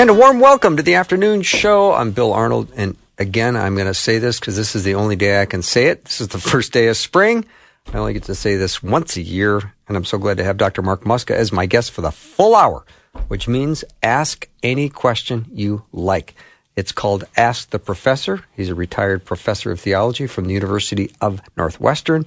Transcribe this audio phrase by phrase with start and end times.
[0.00, 1.92] And a warm welcome to the afternoon show.
[1.92, 5.14] I'm Bill Arnold, and again, I'm going to say this because this is the only
[5.14, 6.06] day I can say it.
[6.06, 7.44] This is the first day of spring.
[7.92, 10.56] I only get to say this once a year, and I'm so glad to have
[10.56, 10.80] Dr.
[10.80, 12.86] Mark Muska as my guest for the full hour,
[13.28, 16.34] which means ask any question you like.
[16.76, 18.42] It's called Ask the Professor.
[18.56, 22.26] He's a retired professor of theology from the University of Northwestern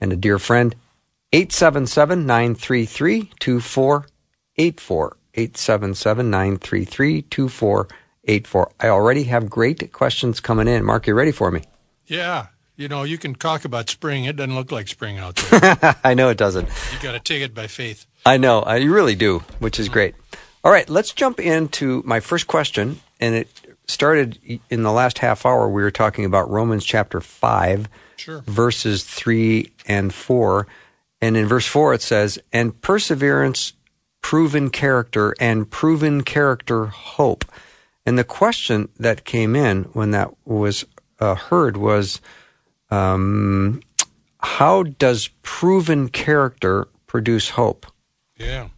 [0.00, 0.74] and a dear friend.
[1.32, 5.16] 877 933 2484.
[5.36, 8.72] 877 933 2484.
[8.80, 10.84] I already have great questions coming in.
[10.84, 11.62] Mark, you ready for me?
[12.06, 12.46] Yeah.
[12.76, 14.24] You know, you can talk about spring.
[14.24, 15.96] It doesn't look like spring out there.
[16.04, 16.68] I know it doesn't.
[16.92, 18.06] You got to take it by faith.
[18.26, 18.60] I know.
[18.60, 19.94] I you really do, which is mm-hmm.
[19.94, 20.14] great.
[20.62, 23.00] All right, let's jump into my first question.
[23.18, 23.48] And it
[23.86, 25.68] started in the last half hour.
[25.68, 28.42] We were talking about Romans chapter 5, Sure.
[28.46, 30.66] verses 3 and 4.
[31.20, 33.72] And in verse 4, it says, And perseverance,
[34.30, 37.44] proven character, and proven character, hope.
[38.04, 40.84] And the question that came in when that was
[41.20, 42.20] uh, heard was,
[42.90, 43.80] um,
[44.40, 47.86] How does proven character produce hope?
[48.36, 48.70] Yeah.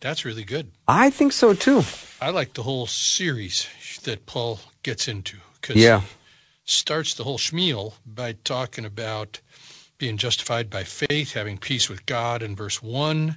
[0.00, 0.70] That's really good.
[0.88, 1.82] I think so too.
[2.22, 3.68] I like the whole series
[4.04, 6.00] that Paul gets into because Yeah.
[6.00, 6.06] he
[6.64, 9.38] starts the whole schmeal by talking about
[9.98, 13.36] being justified by faith, having peace with God in verse 1.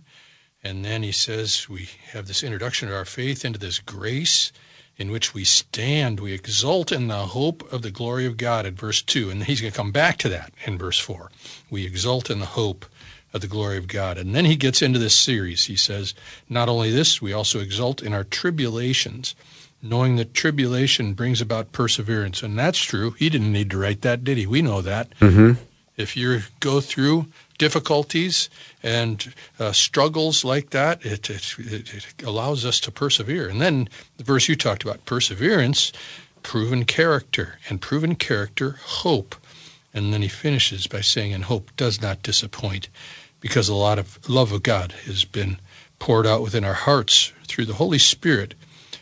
[0.66, 4.52] And then he says we have this introduction of our faith into this grace
[4.98, 6.20] in which we stand.
[6.20, 9.30] We exult in the hope of the glory of God in verse 2.
[9.30, 11.30] And he's going to come back to that in verse 4.
[11.70, 12.84] We exult in the hope
[13.32, 14.18] of the glory of God.
[14.18, 15.66] And then he gets into this series.
[15.66, 16.16] He says,
[16.50, 19.36] not only this, we also exult in our tribulations,
[19.84, 22.42] knowing that tribulation brings about perseverance.
[22.42, 23.12] And that's true.
[23.12, 24.48] He didn't need to write that, did he?
[24.48, 25.12] We know that.
[25.20, 25.62] Mm-hmm.
[25.96, 27.28] If you go through
[27.58, 28.50] difficulties
[28.84, 33.50] and uh, struggles like that, it, it, it, allows us to persevere.
[33.50, 35.92] And then the verse you talked about, perseverance,
[36.44, 39.36] proven character, and proven character, hope.
[39.94, 42.90] And then he finishes by saying, and hope does not disappoint,
[43.40, 45.58] because a lot of love of God has been
[46.00, 48.54] poured out within our hearts through the Holy Spirit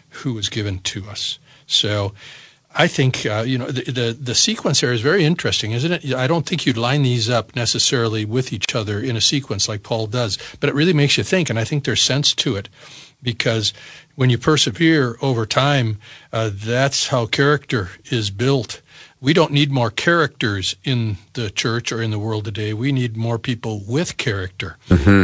[0.09, 1.39] who was given to us.
[1.65, 2.13] So
[2.75, 6.13] I think uh, you know the, the the sequence there is very interesting, isn't it?
[6.13, 9.83] I don't think you'd line these up necessarily with each other in a sequence like
[9.83, 12.69] Paul does, but it really makes you think, and I think there's sense to it
[13.21, 13.73] because
[14.15, 15.99] when you persevere over time,
[16.31, 18.81] uh, that's how character is built.
[19.21, 22.73] We don't need more characters in the church or in the world today.
[22.73, 24.77] We need more people with character.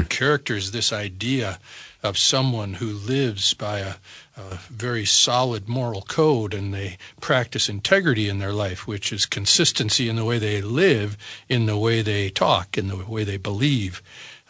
[0.09, 1.59] Character is this idea
[2.03, 3.95] of someone who lives by a,
[4.37, 10.07] a very solid moral code and they practice integrity in their life, which is consistency
[10.07, 11.17] in the way they live,
[11.49, 14.01] in the way they talk, in the way they believe.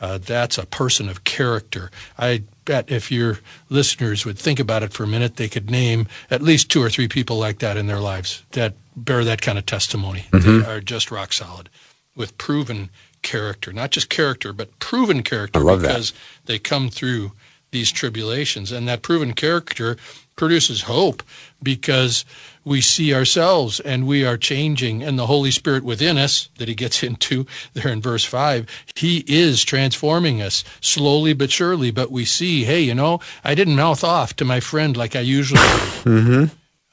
[0.01, 1.91] Uh, that's a person of character.
[2.17, 3.39] I bet if your
[3.69, 6.89] listeners would think about it for a minute, they could name at least two or
[6.89, 10.25] three people like that in their lives that bear that kind of testimony.
[10.31, 11.69] They are just rock solid
[12.15, 12.89] with proven
[13.21, 15.89] character, not just character, but proven character I love that.
[15.89, 16.13] because
[16.45, 17.31] they come through
[17.71, 18.71] these tribulations.
[18.71, 19.97] And that proven character
[20.35, 21.21] produces hope
[21.61, 22.23] because
[22.63, 26.75] we see ourselves and we are changing and the Holy Spirit within us that he
[26.75, 28.65] gets into there in verse 5
[28.95, 33.75] he is transforming us slowly but surely but we see hey you know I didn't
[33.75, 36.45] mouth off to my friend like I usually do Mm-hmm.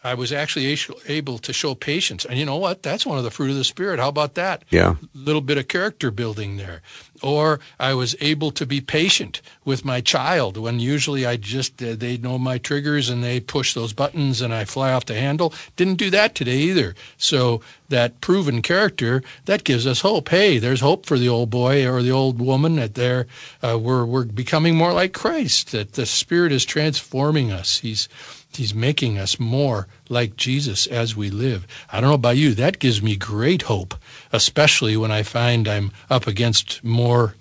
[0.06, 0.78] I was actually
[1.08, 3.64] able to show patience and you know what that's one of the fruit of the
[3.64, 4.94] spirit how about that Yeah.
[5.14, 6.80] little bit of character building there.
[7.22, 11.94] Or I was able to be patient with my child when usually I just, uh,
[11.96, 15.52] they know my triggers and they push those buttons and I fly off the handle.
[15.76, 16.94] Didn't do that today either.
[17.16, 20.28] So that proven character, that gives us hope.
[20.28, 23.26] Hey, there's hope for the old boy or the old woman that they're,
[23.62, 27.78] uh, we're, we're becoming more like Christ, that the Spirit is transforming us.
[27.78, 28.08] He's,
[28.52, 31.66] He's making us more like Jesus as we live.
[31.90, 33.94] I don't know about you, that gives me great hope,
[34.32, 37.34] especially when I find I'm up against more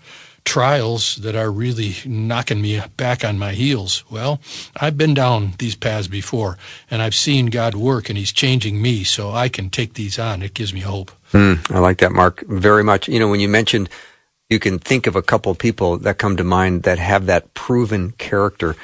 [0.43, 4.03] trials that are really knocking me back on my heels.
[4.11, 4.39] Well,
[4.75, 6.57] I've been down these paths before,
[6.91, 10.43] and I've seen God work, and He's changing me, so I can take these on.
[10.43, 11.11] It gives me hope.
[11.33, 13.07] Mm, I like that, Mark, very much.
[13.07, 13.89] You know, when you mentioned
[14.49, 18.11] you can think of a couple people that come to mind that have that proven
[18.11, 18.75] character.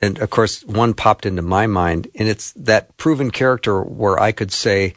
[0.00, 4.32] And of course, one popped into my mind, and it's that proven character where I
[4.32, 4.94] could say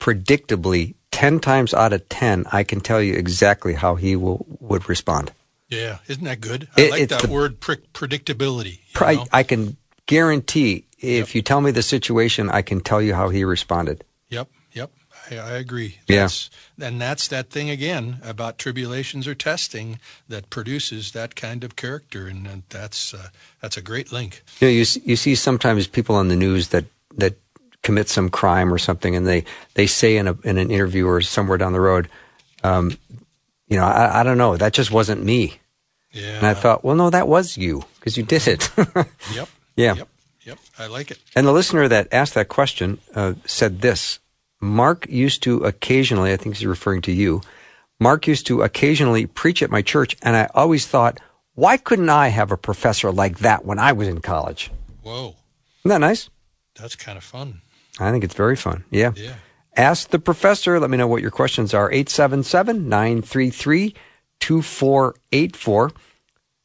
[0.00, 4.88] predictably 10 times out of 10, I can tell you exactly how he will, would
[4.88, 5.32] respond.
[5.68, 6.68] Yeah, isn't that good?
[6.76, 8.78] I It- like that the- word pre- predictability.
[8.94, 9.24] I.
[9.32, 13.44] I can guarantee if you tell me the situation, I can tell you how he
[13.44, 14.02] responded.
[14.30, 14.48] Yep, yep.
[15.30, 15.98] I, I agree.
[16.06, 16.22] Yeah.
[16.22, 19.98] That's, and that's that thing again about tribulations or testing
[20.28, 23.28] that produces that kind of character, and, and that's uh,
[23.60, 24.42] that's a great link.
[24.60, 26.84] You know, you, you see sometimes people on the news that,
[27.16, 27.36] that
[27.82, 29.44] commit some crime or something, and they,
[29.74, 32.08] they say in, a, in an interview or somewhere down the road,
[32.64, 32.96] um,
[33.68, 35.58] you know, I, I don't know, that just wasn't me.
[36.12, 36.38] Yeah.
[36.38, 38.70] And I thought, well, no, that was you because you did it.
[39.34, 39.48] Yep.
[39.76, 39.94] yeah.
[39.94, 40.08] Yep.
[40.44, 40.58] Yep.
[40.78, 41.18] I like it.
[41.36, 44.18] And the listener that asked that question uh, said this
[44.60, 47.40] Mark used to occasionally, I think he's referring to you,
[48.00, 51.20] Mark used to occasionally preach at my church, and I always thought,
[51.54, 54.70] why couldn't I have a professor like that when I was in college?
[55.02, 55.34] Whoa,
[55.80, 56.30] Isn't that nice?
[56.78, 57.60] that's kind of fun.
[57.98, 58.84] I think it's very fun.
[58.90, 59.12] Yeah.
[59.16, 59.34] Yeah.
[59.76, 60.78] Ask the professor.
[60.78, 61.90] Let me know what your questions are.
[61.90, 63.94] 877 933
[64.38, 65.90] 2484.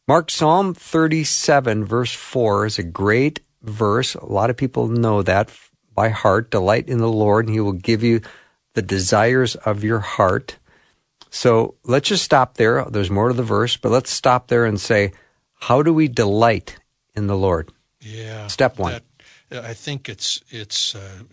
[0.07, 4.13] Mark Psalm 37, verse 4 is a great verse.
[4.15, 5.49] A lot of people know that
[5.93, 6.51] by heart.
[6.51, 8.21] Delight in the Lord, and He will give you
[8.73, 10.57] the desires of your heart.
[11.29, 12.85] So let's just stop there.
[12.85, 15.13] There's more to the verse, but let's stop there and say,
[15.53, 16.77] how do we delight
[17.15, 17.71] in the Lord?
[18.01, 18.47] Yeah.
[18.47, 19.01] Step one.
[19.49, 21.23] That, I think it's it's uh,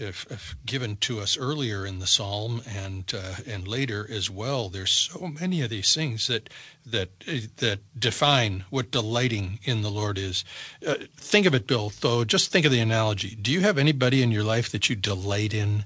[0.00, 4.68] if, if given to us earlier in the psalm and uh, and later as well.
[4.68, 6.48] There's so many of these things that
[6.86, 7.10] that
[7.58, 10.44] that define what delighting in the Lord is.
[10.86, 11.92] Uh, think of it, Bill.
[12.00, 13.36] Though, just think of the analogy.
[13.36, 15.84] Do you have anybody in your life that you delight in?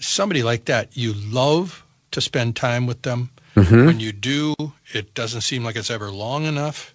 [0.00, 3.30] Somebody like that you love to spend time with them.
[3.86, 4.54] When you do,
[4.92, 6.93] it doesn't seem like it's ever long enough.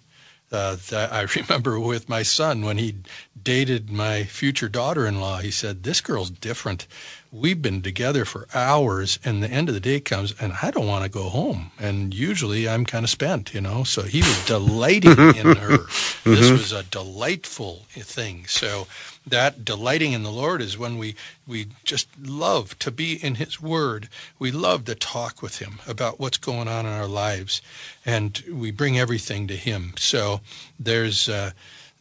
[0.52, 2.96] Uh, I remember with my son when he
[3.42, 5.38] dated my future daughter-in-law.
[5.38, 6.86] He said, "This girl's different.
[7.32, 10.88] We've been together for hours, and the end of the day comes, and I don't
[10.88, 11.70] want to go home.
[11.78, 13.84] And usually, I'm kind of spent, you know.
[13.84, 15.78] So he was delighting in her.
[16.24, 18.44] This was a delightful thing.
[18.46, 18.86] So
[19.26, 21.14] that delighting in the Lord is when we
[21.46, 24.08] we just love to be in His Word.
[24.38, 27.60] We love to talk with Him about what's going on in our lives,
[28.06, 29.94] and we bring everything to Him.
[29.98, 30.40] So
[30.78, 31.52] there's uh,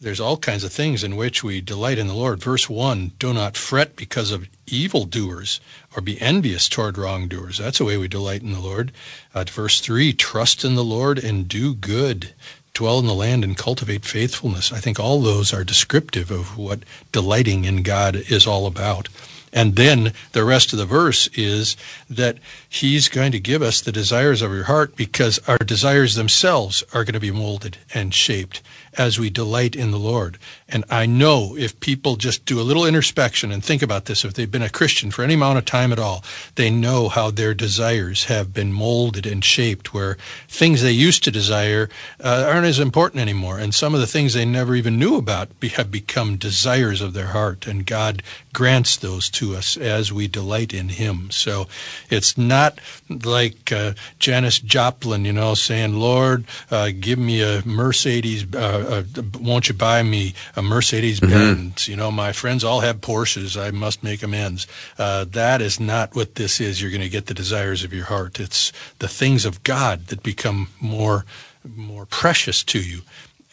[0.02, 2.40] there's all kinds of things in which we delight in the Lord.
[2.40, 5.60] Verse one: Do not fret because of evildoers,
[5.96, 7.58] or be envious toward wrongdoers.
[7.58, 8.94] That's the way we delight in the Lord.
[9.34, 12.34] Uh, verse three: Trust in the Lord and do good
[12.74, 14.72] dwell in the land and cultivate faithfulness.
[14.72, 16.80] I think all those are descriptive of what
[17.12, 19.10] delighting in God is all about.
[19.52, 21.76] And then the rest of the verse is
[22.10, 22.38] that
[22.70, 27.04] he's going to give us the desires of your heart because our desires themselves are
[27.04, 28.62] going to be molded and shaped
[28.96, 30.38] as we delight in the Lord.
[30.72, 34.34] And I know if people just do a little introspection and think about this, if
[34.34, 36.24] they've been a Christian for any amount of time at all,
[36.56, 40.18] they know how their desires have been molded and shaped where
[40.48, 41.90] things they used to desire
[42.24, 43.58] uh, aren't as important anymore.
[43.58, 47.14] And some of the things they never even knew about be, have become desires of
[47.14, 47.66] their heart.
[47.66, 48.22] And God
[48.54, 51.32] grants those to us as we delight in Him.
[51.32, 51.68] So
[52.10, 52.80] it's not
[53.10, 59.22] like uh, Janis Joplin, you know, saying, Lord, uh, give me a Mercedes, uh, uh,
[59.40, 61.88] won't you buy me a Mercedes Benz?
[61.88, 63.56] You know, my friends all have Porsches.
[63.60, 64.68] I must make amends.
[64.98, 66.82] Uh, that is not what this is.
[66.82, 68.42] You're going to get the desires of your heart.
[68.42, 71.24] It's the things of God that become more,
[71.64, 73.02] more precious to you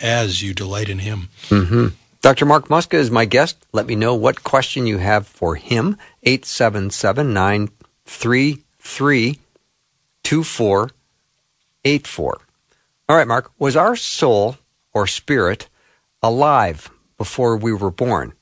[0.00, 1.28] as you delight in Him.
[1.48, 1.88] hmm
[2.22, 2.44] Dr.
[2.44, 3.56] Mark Muska is my guest.
[3.72, 5.96] Let me know what question you have for him.
[6.24, 9.38] 877 933
[10.24, 12.38] 2484.
[13.08, 13.52] All right, Mark.
[13.60, 14.56] Was our soul
[14.92, 15.68] or spirit
[16.20, 18.34] alive before we were born?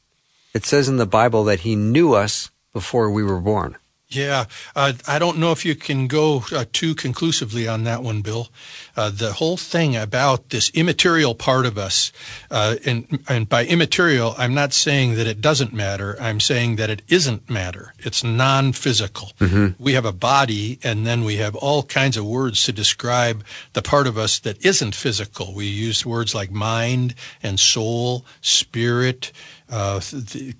[0.52, 3.76] It says in the Bible that he knew us before we were born.
[4.08, 4.44] Yeah,
[4.76, 8.48] uh, I don't know if you can go uh, too conclusively on that one, Bill.
[8.96, 12.12] Uh, the whole thing about this immaterial part of us,
[12.50, 16.16] uh, and, and by immaterial, I'm not saying that it doesn't matter.
[16.20, 17.92] I'm saying that it isn't matter.
[17.98, 19.32] It's non-physical.
[19.78, 23.82] We have a body, and then we have all kinds of words to describe the
[23.82, 25.54] part of us that isn't physical.
[25.54, 29.32] We use words like mind and soul, spirit,
[29.70, 30.00] uh,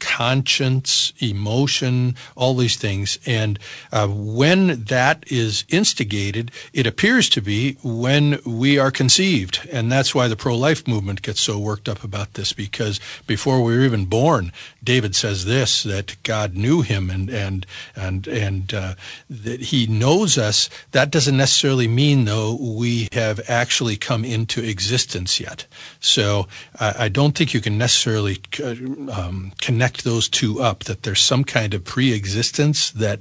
[0.01, 3.19] conscience, emotion, all these things.
[3.27, 3.59] And
[3.93, 9.69] uh, when that is instigated, it appears to be when we are conceived.
[9.71, 13.63] And that's why the pro life movement gets so worked up about this, because before
[13.63, 14.53] we were even born,
[14.83, 17.67] David says this that God knew him and, and,
[17.97, 18.95] and, and uh,
[19.31, 20.71] that he knows us.
[20.93, 25.67] That doesn't necessarily mean, though, we have actually come into existence yet.
[26.01, 28.75] So I, I don't think you can necessarily uh,
[29.13, 33.21] um, connect those two up, that there's some kind of pre-existence that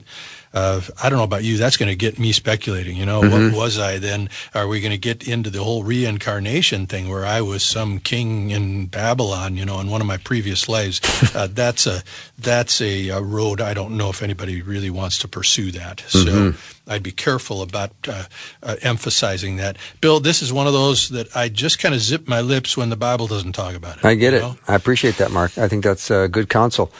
[0.53, 1.57] uh, I don't know about you.
[1.57, 2.95] That's going to get me speculating.
[2.95, 3.53] You know, mm-hmm.
[3.53, 4.29] what was I then?
[4.53, 8.51] Are we going to get into the whole reincarnation thing where I was some king
[8.51, 9.57] in Babylon?
[9.57, 11.01] You know, in one of my previous lives.
[11.33, 12.03] Uh, that's a
[12.37, 15.97] that's a, a, road I don't know if anybody really wants to pursue that.
[15.97, 16.51] Mm-hmm.
[16.51, 16.57] So
[16.87, 18.25] I'd be careful about uh,
[18.61, 19.77] uh, emphasizing that.
[20.01, 22.89] Bill, this is one of those that I just kind of zip my lips when
[22.89, 24.05] the Bible doesn't talk about it.
[24.05, 24.41] I get it.
[24.41, 24.57] Know?
[24.67, 25.57] I appreciate that, Mark.
[25.57, 26.91] I think that's uh, good counsel.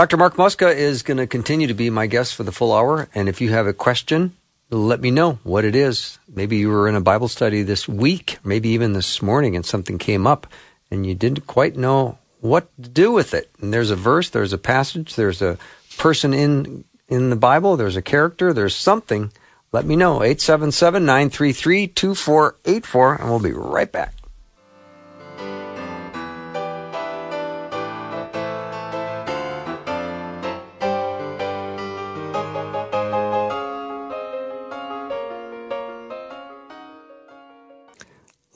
[0.00, 0.16] Dr.
[0.16, 3.10] Mark Muska is going to continue to be my guest for the full hour.
[3.14, 4.34] And if you have a question,
[4.70, 6.18] let me know what it is.
[6.26, 9.98] Maybe you were in a Bible study this week, maybe even this morning, and something
[9.98, 10.46] came up
[10.90, 13.50] and you didn't quite know what to do with it.
[13.60, 15.58] And there's a verse, there's a passage, there's a
[15.98, 19.30] person in in the Bible, there's a character, there's something.
[19.70, 20.22] Let me know.
[20.22, 24.14] 877 933 2484, and we'll be right back.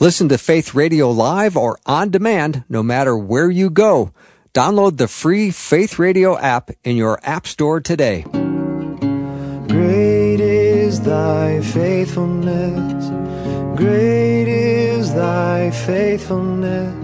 [0.05, 4.13] Listen to Faith Radio live or on demand no matter where you go.
[4.53, 8.27] Download the free Faith Radio app in your App Store today.
[9.67, 13.09] Great is thy faithfulness.
[13.79, 16.95] Great is thy faithfulness.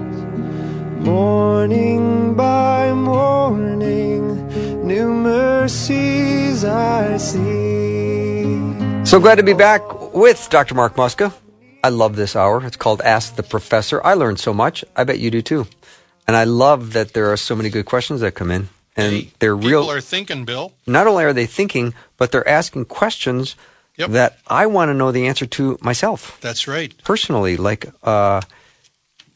[1.02, 4.47] Morning by morning,
[4.87, 8.61] new mercies I see.
[9.07, 10.75] So glad to be back with Dr.
[10.75, 11.33] Mark Muska.
[11.82, 12.64] I love this hour.
[12.64, 14.04] It's called Ask the Professor.
[14.04, 14.84] I learned so much.
[14.96, 15.66] I bet you do too.
[16.26, 18.68] And I love that there are so many good questions that come in.
[18.96, 19.82] And hey, they're real.
[19.82, 20.72] People are thinking, Bill.
[20.87, 23.56] Not only are they thinking, but they're asking questions
[23.96, 24.10] yep.
[24.10, 26.38] that I want to know the answer to myself.
[26.40, 26.92] That's right.
[27.04, 28.42] Personally, like, uh,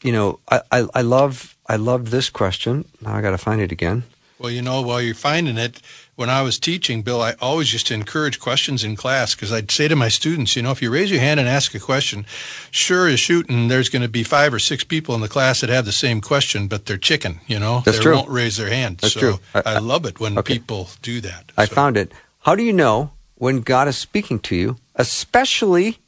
[0.03, 2.85] you know, I, I, I love I love this question.
[3.01, 4.03] Now I got to find it again.
[4.37, 5.81] Well, you know, while you're finding it,
[6.15, 9.69] when I was teaching, Bill, I always used to encourage questions in class because I'd
[9.69, 12.25] say to my students, you know, if you raise your hand and ask a question,
[12.71, 15.69] sure as shooting, there's going to be five or six people in the class that
[15.69, 18.15] have the same question, but they're chicken, you know, That's they true.
[18.15, 18.99] won't raise their hand.
[18.99, 19.39] That's so true.
[19.53, 20.53] I, I, love it when okay.
[20.53, 21.51] people do that.
[21.57, 21.75] I so.
[21.75, 22.13] found it.
[22.39, 25.99] How do you know when God is speaking to you, especially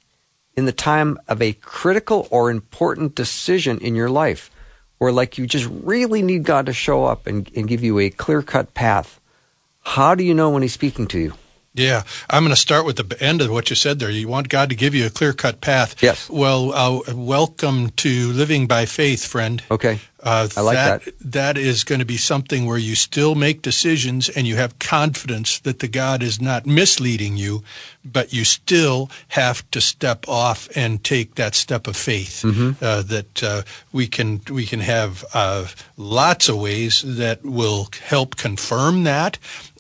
[0.56, 4.50] in the time of a critical or important decision in your life?
[5.00, 8.10] Where like you just really need God to show up and, and give you a
[8.10, 9.20] clear cut path
[9.88, 11.34] how do you know when he's speaking to you?
[11.74, 14.10] Yeah, I'm going to start with the end of what you said there.
[14.10, 16.02] You want God to give you a clear cut path.
[16.02, 16.28] Yes.
[16.28, 19.62] Well, uh, welcome to living by faith, friend.
[19.70, 20.00] Okay.
[20.20, 21.32] Uh, I like that, that.
[21.32, 25.60] That is going to be something where you still make decisions and you have confidence
[25.60, 27.64] that the God is not misleading you,
[28.04, 32.42] but you still have to step off and take that step of faith.
[32.44, 32.84] Mm-hmm.
[32.84, 38.36] Uh, that uh, we can we can have uh, lots of ways that will help
[38.36, 39.38] confirm that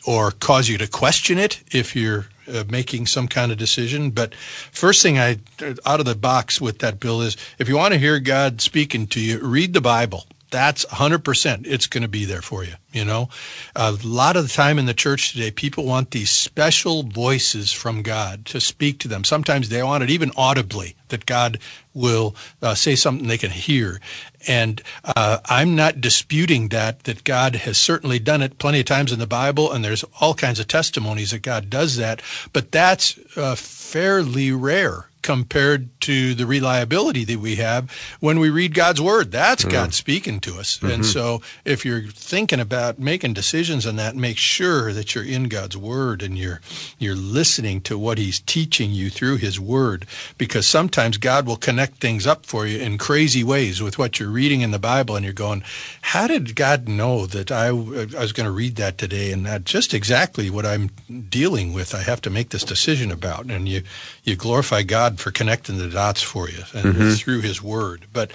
[0.07, 4.09] or cause you to question it if you're uh, making some kind of decision.
[4.09, 5.37] But first thing I
[5.85, 9.05] out of the box with that bill is if you want to hear God speaking
[9.07, 10.25] to you, read the Bible.
[10.49, 13.29] That's 100% it's going to be there for you you know?
[13.75, 18.01] A lot of the time in the church today people want these special voices from
[18.01, 19.23] god to speak to them.
[19.23, 21.59] Sometimes they want it even audibly that god
[21.93, 24.01] will uh, say something they can hear
[24.47, 29.11] and uh, i'm not disputing that that god has certainly done it plenty of times
[29.11, 32.21] in the bible and there's all kinds of testimonies that god does that
[32.53, 38.73] but that's uh, fairly rare compared to the reliability that we have when we read
[38.73, 39.31] God's word.
[39.31, 39.71] That's mm-hmm.
[39.71, 40.77] God speaking to us.
[40.77, 40.87] Mm-hmm.
[40.87, 45.49] And so if you're thinking about making decisions on that, make sure that you're in
[45.49, 46.61] God's word and you're
[46.99, 50.05] you're listening to what he's teaching you through his word
[50.37, 54.29] because sometimes God will connect things up for you in crazy ways with what you're
[54.29, 55.63] reading in the Bible and you're going,
[56.01, 59.65] how did God know that I, I was going to read that today and that
[59.65, 60.89] just exactly what I'm
[61.29, 63.83] dealing with I have to make this decision about and you
[64.23, 67.11] you glorify God for connecting the dots for you and mm-hmm.
[67.11, 68.05] through His Word.
[68.11, 68.31] But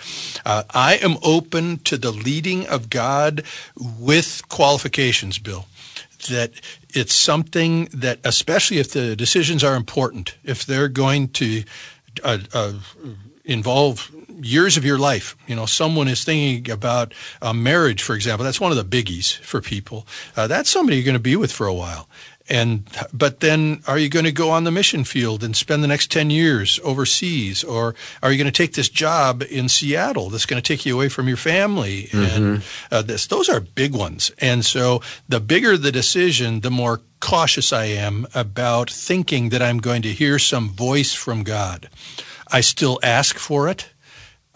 [0.47, 3.45] uh, I am open to the leading of God
[3.99, 5.67] with qualifications, Bill.
[6.31, 6.53] That
[6.91, 11.65] it's something that, especially if the decisions are important, if they're going to
[12.23, 12.73] uh, uh,
[13.45, 14.11] involve
[14.41, 15.37] years of your life.
[15.47, 18.45] You know, someone is thinking about uh, marriage, for example.
[18.45, 20.07] That's one of the biggies for people.
[20.37, 22.09] Uh, that's somebody you're going to be with for a while.
[22.53, 25.89] And but then, are you going to go on the mission field and spend the
[25.89, 30.45] next ten years overseas, or are you going to take this job in Seattle that's
[30.45, 32.11] going to take you away from your family?
[32.11, 32.43] Mm-hmm.
[32.45, 34.31] And uh, this, those are big ones.
[34.37, 39.79] And so, the bigger the decision, the more cautious I am about thinking that I'm
[39.79, 41.89] going to hear some voice from God.
[42.49, 43.89] I still ask for it.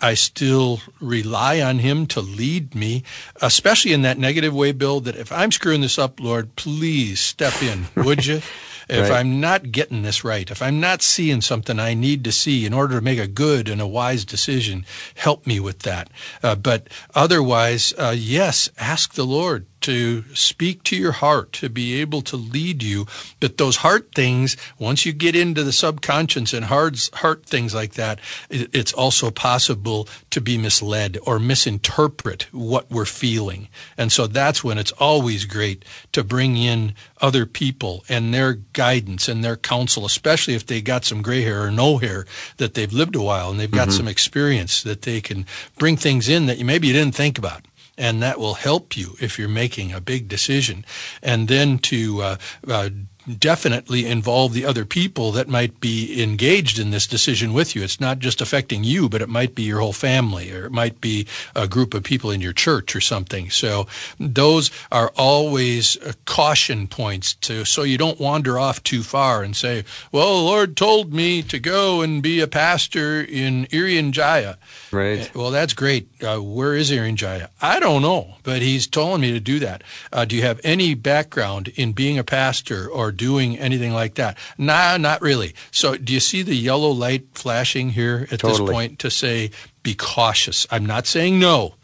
[0.00, 3.02] I still rely on him to lead me,
[3.40, 7.62] especially in that negative way, Bill, that if I'm screwing this up, Lord, please step
[7.62, 8.42] in, would you?
[8.88, 9.18] If right.
[9.18, 12.72] I'm not getting this right, if I'm not seeing something I need to see in
[12.72, 14.86] order to make a good and a wise decision,
[15.16, 16.08] help me with that.
[16.40, 22.00] Uh, but otherwise, uh, yes, ask the Lord to speak to your heart, to be
[22.00, 23.06] able to lead you.
[23.40, 27.94] But those heart things, once you get into the subconscious and hard heart things like
[27.94, 33.68] that, it's also possible to be misled or misinterpret what we're feeling.
[33.96, 39.28] And so that's when it's always great to bring in other people and their guidance
[39.28, 42.92] and their counsel, especially if they got some gray hair or no hair that they've
[42.92, 43.96] lived a while and they've got mm-hmm.
[43.96, 45.46] some experience that they can
[45.78, 47.62] bring things in that you maybe you didn't think about
[47.98, 50.84] and that will help you if you're making a big decision.
[51.22, 52.36] And then to uh,
[52.68, 52.90] uh,
[53.38, 57.82] definitely involve the other people that might be engaged in this decision with you.
[57.82, 61.00] It's not just affecting you, but it might be your whole family or it might
[61.00, 63.50] be a group of people in your church or something.
[63.50, 63.88] So
[64.20, 69.56] those are always uh, caution points to so you don't wander off too far and
[69.56, 74.56] say, "Well, the Lord told me to go and be a pastor in Irian Jaya."
[74.96, 75.34] Right.
[75.34, 76.08] Well, that's great.
[76.22, 77.48] Uh, where is Irian Jaya?
[77.60, 79.84] I don't know, but he's telling me to do that.
[80.12, 84.38] Uh, do you have any background in being a pastor or doing anything like that.
[84.58, 85.54] Nah, not really.
[85.70, 88.66] So do you see the yellow light flashing here at totally.
[88.66, 89.50] this point to say
[89.82, 90.66] be cautious?
[90.70, 91.74] I'm not saying no,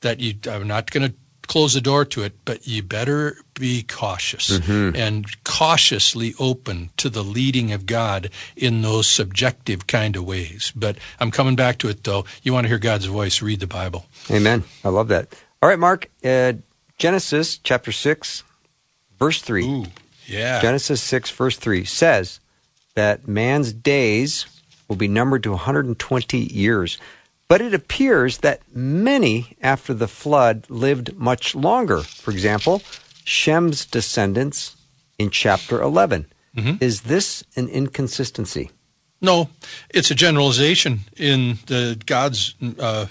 [0.00, 1.14] that you I'm not going to
[1.50, 4.94] close the door to it, but you better be cautious mm-hmm.
[4.94, 10.72] and cautiously open to the leading of God in those subjective kind of ways.
[10.76, 12.24] But I'm coming back to it though.
[12.44, 14.06] You want to hear God's voice, read the Bible.
[14.30, 14.62] Amen.
[14.84, 15.34] I love that.
[15.60, 16.52] All right, Mark, uh,
[16.98, 18.44] Genesis chapter 6,
[19.18, 19.64] verse 3.
[19.64, 19.86] Ooh.
[20.26, 20.62] Yeah.
[20.62, 22.38] Genesis 6, verse 3 says
[22.94, 24.46] that man's days
[24.86, 26.96] will be numbered to 120 years.
[27.50, 32.02] But it appears that many after the flood lived much longer.
[32.02, 32.80] For example,
[33.24, 34.76] Shem's descendants
[35.18, 36.26] in chapter 11.
[36.56, 36.76] Mm-hmm.
[36.80, 38.70] Is this an inconsistency?
[39.20, 39.48] No,
[39.92, 43.06] it's a generalization in the God's uh,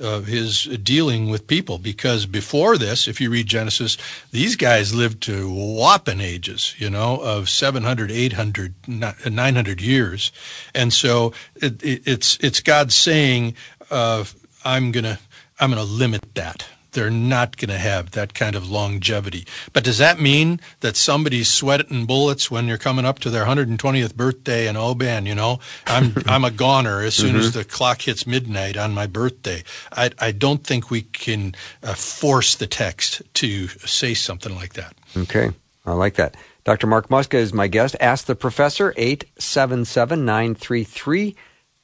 [0.00, 3.96] uh, his dealing with people because before this, if you read Genesis,
[4.32, 10.32] these guys lived to whopping ages, you know, of 700, 800, 900 years.
[10.74, 13.54] And so it, it, it's, it's God saying,
[13.90, 14.24] uh,
[14.64, 15.18] I'm going to,
[15.60, 19.46] I'm to limit that they're not going to have that kind of longevity.
[19.72, 24.14] But does that mean that somebody's sweating bullets when you're coming up to their 120th
[24.14, 27.40] birthday and oh man, you know, I'm I'm a goner as soon mm-hmm.
[27.40, 29.62] as the clock hits midnight on my birthday.
[29.92, 34.94] I I don't think we can uh, force the text to say something like that.
[35.16, 35.50] Okay.
[35.86, 36.34] I like that.
[36.64, 36.86] Dr.
[36.86, 37.94] Mark Muska is my guest.
[38.00, 41.36] Ask the professor 877 933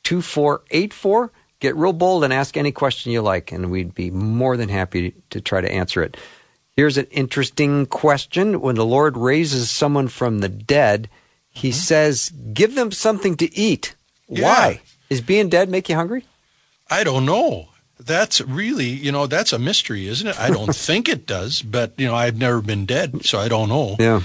[0.05, 4.69] 2484 get real bold and ask any question you like, and we'd be more than
[4.69, 6.17] happy to try to answer it.
[6.75, 8.61] Here's an interesting question.
[8.61, 11.09] When the Lord raises someone from the dead,
[11.51, 11.75] he mm-hmm.
[11.75, 13.95] says, Give them something to eat.
[14.29, 14.45] Yeah.
[14.45, 14.81] Why?
[15.11, 16.25] Is being dead make you hungry?
[16.89, 17.69] I don't know.
[17.99, 20.41] That's really, you know, that's a mystery, isn't it?
[20.41, 23.69] I don't think it does, but, you know, I've never been dead, so I don't
[23.69, 23.97] know.
[23.99, 24.23] Yeah.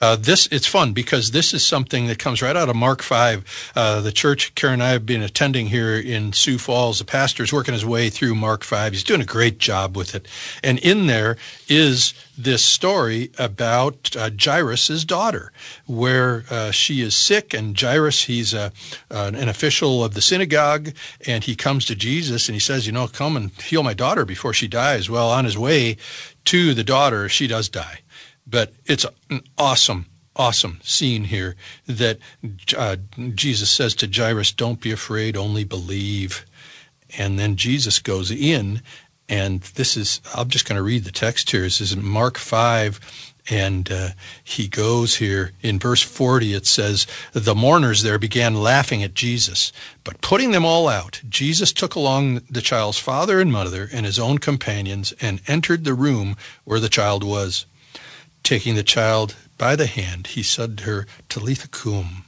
[0.00, 3.44] Uh, this it's fun because this is something that comes right out of Mark five.
[3.74, 7.00] Uh, the church Karen and I have been attending here in Sioux Falls.
[7.00, 8.92] The pastor is working his way through Mark five.
[8.92, 10.28] He's doing a great job with it,
[10.62, 11.36] and in there
[11.68, 15.52] is this story about uh, Jairus' daughter,
[15.86, 18.72] where uh, she is sick, and Jairus he's a,
[19.10, 20.92] an official of the synagogue,
[21.26, 24.24] and he comes to Jesus and he says, you know, come and heal my daughter
[24.24, 25.10] before she dies.
[25.10, 25.96] Well, on his way
[26.44, 28.00] to the daughter, she does die
[28.50, 31.56] but it's an awesome, awesome scene here
[31.86, 32.18] that
[32.76, 32.96] uh,
[33.34, 36.46] Jesus says to Jairus, Don't be afraid, only believe.
[37.16, 38.82] And then Jesus goes in,
[39.28, 41.62] and this is, I'm just going to read the text here.
[41.62, 43.00] This is in Mark 5,
[43.50, 44.08] and uh,
[44.44, 49.72] he goes here in verse 40 it says the mourners there began laughing at jesus
[50.04, 54.18] but putting them all out jesus took along the child's father and mother and his
[54.18, 57.64] own companions and entered the room where the child was
[58.42, 62.24] Taking the child by the hand, he said to her, Talitha cum,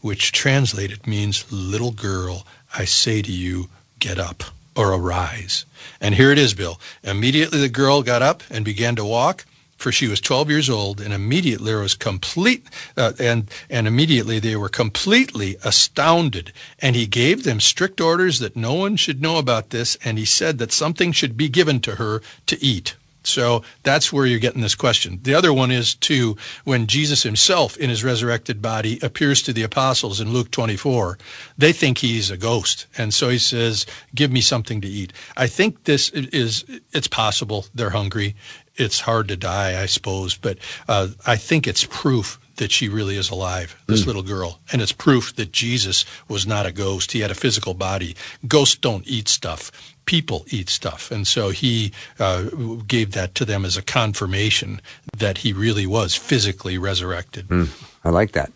[0.00, 4.44] which translated means, Little girl, I say to you, get up
[4.76, 5.64] or arise.
[6.00, 6.80] And here it is, Bill.
[7.02, 9.44] Immediately the girl got up and began to walk,
[9.76, 14.54] for she was 12 years old, and immediately was complete, uh, and, and immediately they
[14.54, 16.52] were completely astounded.
[16.78, 20.24] And he gave them strict orders that no one should know about this, and he
[20.24, 22.94] said that something should be given to her to eat.
[23.22, 25.20] So that's where you're getting this question.
[25.22, 29.62] The other one is too when Jesus himself in his resurrected body appears to the
[29.62, 31.18] apostles in Luke 24,
[31.58, 32.86] they think he's a ghost.
[32.96, 37.66] And so he says, "Give me something to eat." I think this is it's possible
[37.74, 38.36] they're hungry.
[38.76, 43.16] It's hard to die, I suppose, but uh, I think it's proof that she really
[43.16, 44.06] is alive, this mm.
[44.06, 44.58] little girl.
[44.70, 47.10] And it's proof that Jesus was not a ghost.
[47.10, 48.16] He had a physical body.
[48.46, 49.72] Ghosts don't eat stuff.
[50.10, 51.12] People eat stuff.
[51.12, 52.42] And so he uh,
[52.88, 54.80] gave that to them as a confirmation
[55.16, 57.46] that he really was physically resurrected.
[57.46, 57.68] Mm.
[58.02, 58.50] I like that.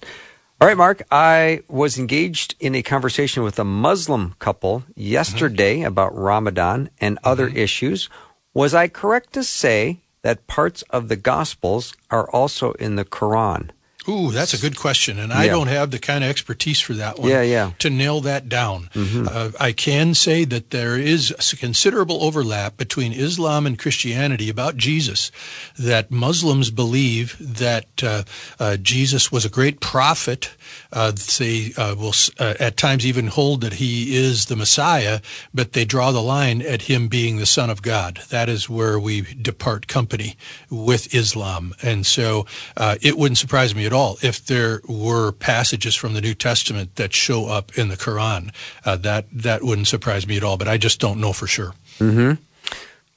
[0.60, 5.86] All right, Mark, I was engaged in a conversation with a Muslim couple yesterday mm-hmm.
[5.86, 7.66] about Ramadan and other mm-hmm.
[7.66, 8.08] issues.
[8.52, 13.70] Was I correct to say that parts of the Gospels are also in the Quran?
[14.06, 17.18] Ooh, that's a good question, and I don't have the kind of expertise for that
[17.18, 17.30] one.
[17.30, 17.70] Yeah, yeah.
[17.78, 19.26] To nail that down, mm-hmm.
[19.30, 25.32] uh, I can say that there is considerable overlap between Islam and Christianity about Jesus.
[25.78, 28.24] That Muslims believe that uh,
[28.60, 30.54] uh, Jesus was a great prophet.
[30.92, 35.20] Uh, they uh, will uh, at times even hold that he is the Messiah,
[35.54, 38.20] but they draw the line at him being the Son of God.
[38.28, 40.36] That is where we depart company
[40.68, 42.44] with Islam, and so
[42.76, 47.12] it wouldn't surprise me at all if there were passages from the New Testament that
[47.12, 48.52] show up in the Quran.
[48.84, 51.72] Uh, that that wouldn't surprise me at all, but I just don't know for sure.
[51.98, 52.42] Mm-hmm.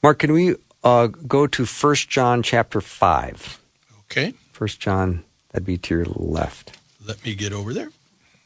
[0.03, 3.59] Mark, can we uh, go to First John chapter five?
[4.05, 4.33] Okay.
[4.53, 6.77] First John, that'd be to your left.
[7.05, 7.89] Let me get over there.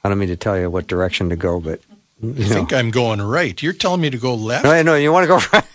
[0.03, 1.81] I don't mean to tell you what direction to go, but
[2.21, 3.61] you I think I'm going right.
[3.61, 4.63] You're telling me to go left.
[4.63, 5.65] No, no, you want to go right.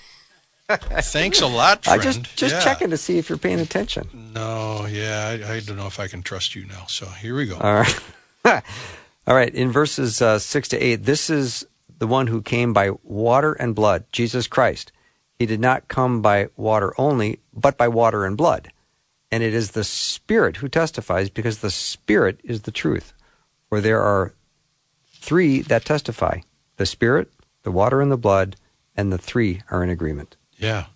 [0.68, 2.00] Thanks a lot, friend.
[2.00, 2.60] I just just yeah.
[2.60, 4.08] checking to see if you're paying attention.
[4.34, 6.86] No, yeah, I, I, don't know if I can trust you now.
[6.86, 7.56] So here we go.
[7.56, 8.00] All right,
[9.26, 9.54] all right.
[9.54, 11.64] In verses uh, six to eight, this is
[11.98, 14.90] the one who came by water and blood, Jesus Christ.
[15.38, 18.72] He did not come by water only, but by water and blood.
[19.30, 23.12] And it is the Spirit who testifies, because the Spirit is the truth.
[23.68, 24.34] For there are
[25.12, 26.40] three that testify:
[26.76, 27.30] the Spirit,
[27.62, 28.56] the water, and the blood,
[28.96, 30.36] and the three are in agreement.
[30.58, 30.86] Yeah.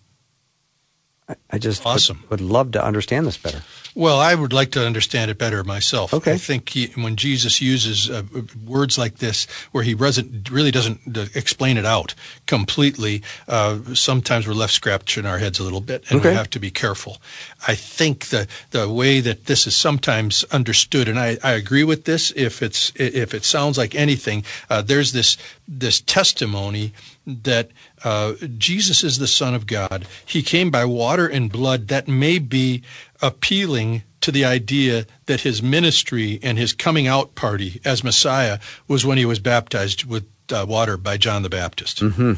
[1.51, 2.25] I, just awesome.
[2.29, 3.63] Would, would, love to understand this better.
[3.95, 6.15] Well, I would like to understand it better myself.
[6.15, 6.33] Okay.
[6.33, 8.23] I think he, when Jesus uses uh,
[8.67, 12.15] words like this, where he really doesn't explain it out
[12.47, 16.31] completely, uh, sometimes we're left scratching our heads a little bit, and okay.
[16.31, 17.21] we have to be careful.
[17.67, 22.05] I think the the way that this is sometimes understood, and I, I agree with
[22.05, 22.33] this.
[22.35, 25.37] If it's if it sounds like anything, uh, there's this
[25.69, 26.93] this testimony
[27.27, 27.71] that
[28.03, 30.07] uh, Jesus is the Son of God.
[30.27, 31.89] He came by water and blood.
[31.89, 32.83] That may be
[33.21, 39.05] appealing to the idea that his ministry and his coming out party as Messiah was
[39.07, 42.01] when he was baptized with uh, water by John the Baptist.
[42.01, 42.35] Mm-hmm.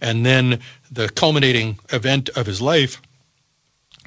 [0.00, 3.00] And then the culminating event of his life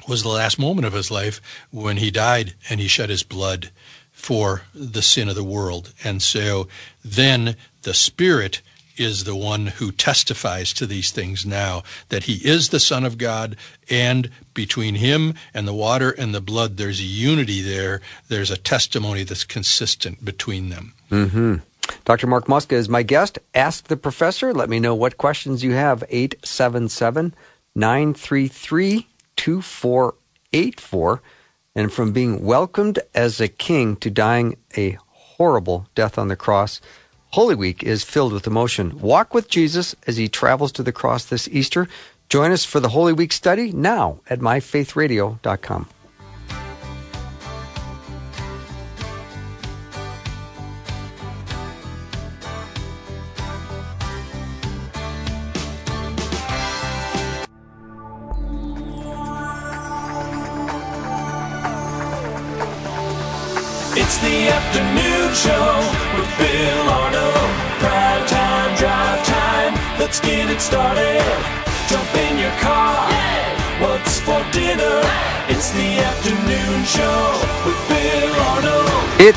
[0.06, 3.70] was the last moment of his life when he died and he shed his blood
[4.12, 5.92] for the sin of the world.
[6.02, 6.68] And so
[7.04, 8.60] then the Spirit
[8.96, 13.18] is the one who testifies to these things now that he is the Son of
[13.18, 13.56] God,
[13.90, 18.00] and between him and the water and the blood, there's unity there.
[18.28, 20.94] There's a testimony that's consistent between them.
[21.10, 21.56] Mm-hmm.
[22.04, 22.26] Dr.
[22.26, 23.38] Mark Muska is my guest.
[23.54, 24.52] Ask the professor.
[24.52, 26.02] Let me know what questions you have.
[26.08, 27.34] 877
[27.74, 31.22] 933 2484.
[31.76, 36.80] And from being welcomed as a king to dying a horrible death on the cross,
[37.34, 38.96] Holy Week is filled with emotion.
[39.00, 41.88] Walk with Jesus as he travels to the cross this Easter.
[42.28, 45.88] Join us for the Holy Week study now at myfaithradio.com.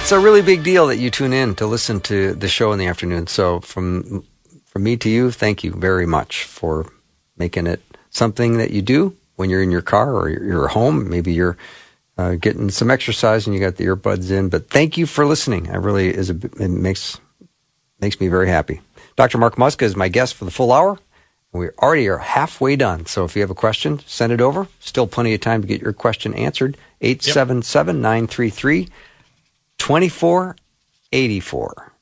[0.07, 2.79] It's a really big deal that you tune in to listen to the show in
[2.79, 3.27] the afternoon.
[3.27, 4.23] So from
[4.63, 6.89] from me to you, thank you very much for
[7.35, 11.09] making it something that you do when you're in your car or you're home.
[11.09, 11.57] Maybe you're
[12.17, 14.47] uh, getting some exercise and you got the earbuds in.
[14.47, 15.69] But thank you for listening.
[15.69, 17.19] I really is a, it makes
[17.99, 18.79] makes me very happy.
[19.17, 19.37] Dr.
[19.37, 20.97] Mark Muska is my guest for the full hour.
[21.51, 23.07] We already are halfway done.
[23.07, 24.69] So if you have a question, send it over.
[24.79, 26.77] Still plenty of time to get your question answered.
[27.01, 28.87] 877 933
[29.77, 31.93] 2484.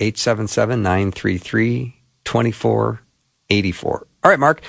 [0.00, 4.06] 877 933 2484.
[4.22, 4.62] All right, Mark.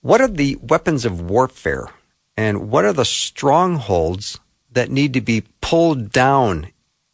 [0.00, 1.88] What are the weapons of warfare
[2.36, 4.38] and what are the strongholds
[4.72, 6.68] that need to be pulled down?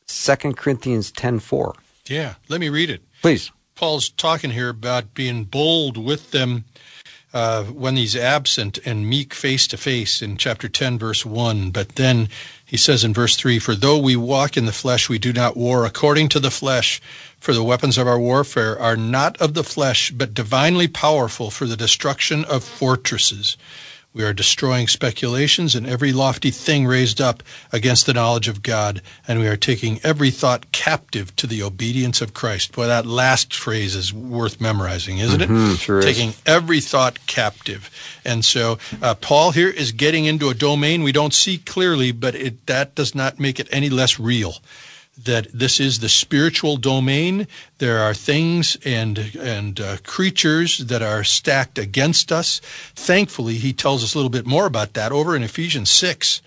[0.07, 1.75] 2 Corinthians 10:4.
[2.09, 3.03] Yeah, let me read it.
[3.23, 3.53] Please.
[3.77, 6.65] Paul's talking here about being bold with them
[7.33, 11.71] uh, when he's absent and meek face to face in chapter 10, verse 1.
[11.71, 12.29] But then
[12.65, 15.57] he says in verse 3 For though we walk in the flesh, we do not
[15.57, 17.01] war according to the flesh.
[17.39, 21.67] For the weapons of our warfare are not of the flesh, but divinely powerful for
[21.67, 23.57] the destruction of fortresses.
[24.13, 29.03] We are destroying speculations and every lofty thing raised up against the knowledge of God,
[29.29, 32.73] and we are taking every thought captive to the obedience of Christ.
[32.73, 35.79] Boy, that last phrase is worth memorizing, isn't Mhm, it?
[35.79, 36.05] sure is.
[36.05, 37.89] taking every thought captive.
[38.25, 42.35] And so uh, Paul here is getting into a domain we don't see clearly, but
[42.35, 44.57] it, that does not make it any less real
[45.25, 47.47] that this is the spiritual domain.
[47.79, 52.61] There are things and and uh, creatures that are stacked against us.
[52.95, 56.41] Thankfully, he tells us a little bit more about that over in Ephesians six,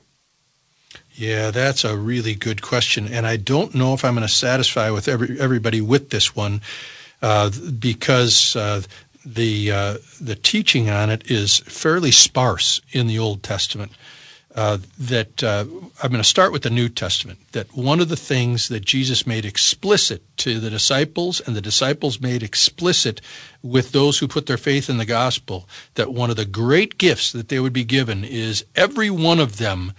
[1.15, 4.91] Yeah, that's a really good question, and I don't know if I'm going to satisfy
[4.91, 6.63] with every, everybody with this one
[7.21, 8.83] uh, because uh,
[9.25, 13.93] the uh, the teaching on it is fairly sparse in the Old Testament.
[14.53, 15.65] Uh, that uh,
[16.03, 17.39] I'm going to start with the New Testament.
[17.53, 22.21] That one of the things that Jesus made explicit to the disciples, and the disciples
[22.21, 23.21] made explicit
[23.63, 27.31] with those who put their faith in the gospel, that one of the great gifts
[27.31, 29.93] that they would be given is every one of them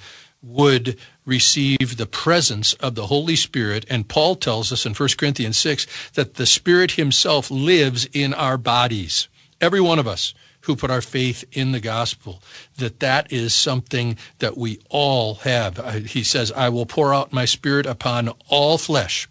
[0.44, 3.86] would receive the presence of the Holy Spirit.
[3.90, 8.58] And Paul tells us in 1 Corinthians 6 that the Spirit himself lives in our
[8.58, 9.28] bodies.
[9.60, 12.42] Every one of us who put our faith in the gospel,
[12.78, 15.80] that that is something that we all have.
[15.80, 19.28] Uh, He says, I will pour out my Spirit upon all flesh.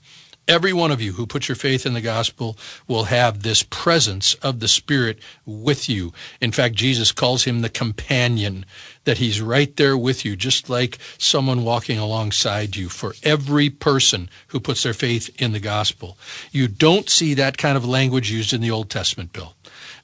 [0.51, 2.59] Every one of you who puts your faith in the gospel
[2.89, 6.13] will have this presence of the Spirit with you.
[6.41, 8.67] In fact, Jesus calls him the companion,
[9.05, 14.29] that he's right there with you, just like someone walking alongside you for every person
[14.49, 16.19] who puts their faith in the gospel.
[16.51, 19.55] You don't see that kind of language used in the Old Testament, Bill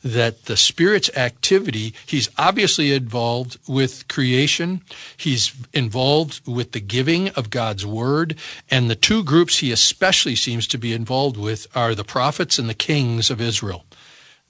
[0.03, 4.83] that the Spirit's activity, he's obviously involved with creation,
[5.17, 8.37] he's involved with the giving of God's Word,
[8.71, 12.69] and the two groups he especially seems to be involved with are the prophets and
[12.69, 13.85] the kings of Israel.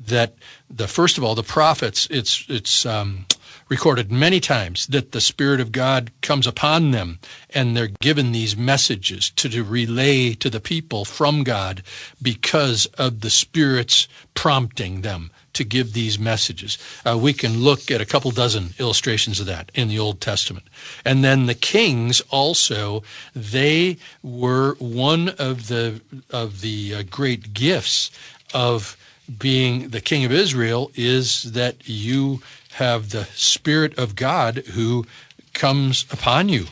[0.00, 0.34] That
[0.68, 3.24] the first of all, the prophets, it's it's um,
[3.68, 7.18] recorded many times that the Spirit of God comes upon them
[7.50, 11.82] and they're given these messages to, to relay to the people from God
[12.22, 16.78] because of the Spirit's prompting them to give these messages.
[17.04, 20.66] Uh, we can look at a couple dozen illustrations of that in the Old Testament.
[21.04, 23.02] And then the kings also,
[23.34, 28.10] they were one of the of the uh, great gifts
[28.54, 28.96] of
[29.38, 32.42] being the king of Israel is that you
[32.72, 35.06] have the Spirit of God who
[35.54, 36.66] comes upon you.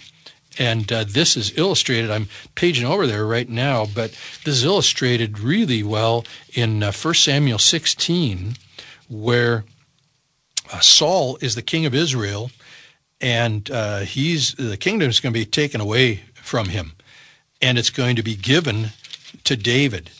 [0.58, 2.10] And uh, this is illustrated.
[2.10, 4.10] I'm paging over there right now, but
[4.44, 8.54] this is illustrated really well in uh, 1 Samuel 16,
[9.22, 9.64] where
[10.72, 12.50] uh, Saul is the king of Israel,
[13.20, 16.92] and uh, he's the kingdom is going to be taken away from him,
[17.62, 18.90] and it's going to be given
[19.44, 20.10] to David.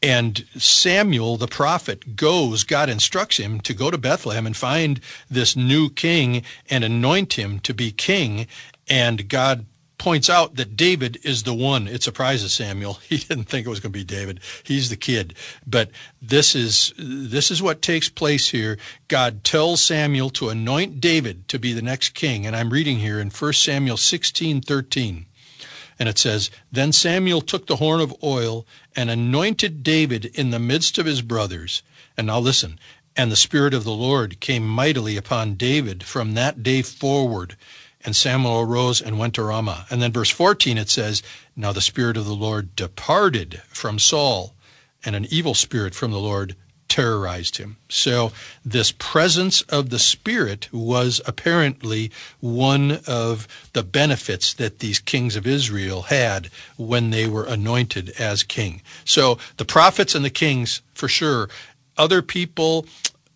[0.00, 5.56] And Samuel, the prophet, goes, God instructs him to go to Bethlehem and find this
[5.56, 8.46] new king and anoint him to be king.
[8.88, 9.66] And God
[9.98, 11.88] points out that David is the one.
[11.88, 12.98] It surprises Samuel.
[13.08, 14.40] He didn't think it was going to be David.
[14.62, 15.34] He's the kid.
[15.66, 15.90] But
[16.22, 18.78] this is this is what takes place here.
[19.08, 22.46] God tells Samuel to anoint David to be the next king.
[22.46, 25.26] And I'm reading here in 1 Samuel 16:13.
[25.98, 30.60] And it says, Then Samuel took the horn of oil and anointed David in the
[30.60, 31.82] midst of his brothers.
[32.16, 32.78] And now listen.
[33.16, 37.56] And the Spirit of the Lord came mightily upon David from that day forward.
[38.04, 39.86] And Samuel arose and went to Ramah.
[39.90, 41.22] And then verse 14 it says,
[41.56, 44.54] Now the Spirit of the Lord departed from Saul,
[45.04, 46.54] and an evil spirit from the Lord
[46.88, 47.76] terrorized him.
[47.88, 48.32] So
[48.64, 55.46] this presence of the Spirit was apparently one of the benefits that these kings of
[55.46, 58.82] Israel had when they were anointed as king.
[59.04, 61.50] So the prophets and the kings, for sure.
[61.96, 62.86] Other people,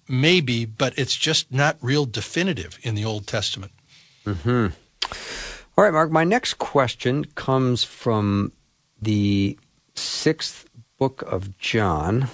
[0.08, 3.72] maybe, but it's just not real definitive in the Old Testament.
[4.26, 4.66] Mm-hmm.
[5.76, 6.10] All right, Mark.
[6.10, 8.52] My next question comes from
[9.00, 9.58] the
[9.94, 12.28] sixth book of John.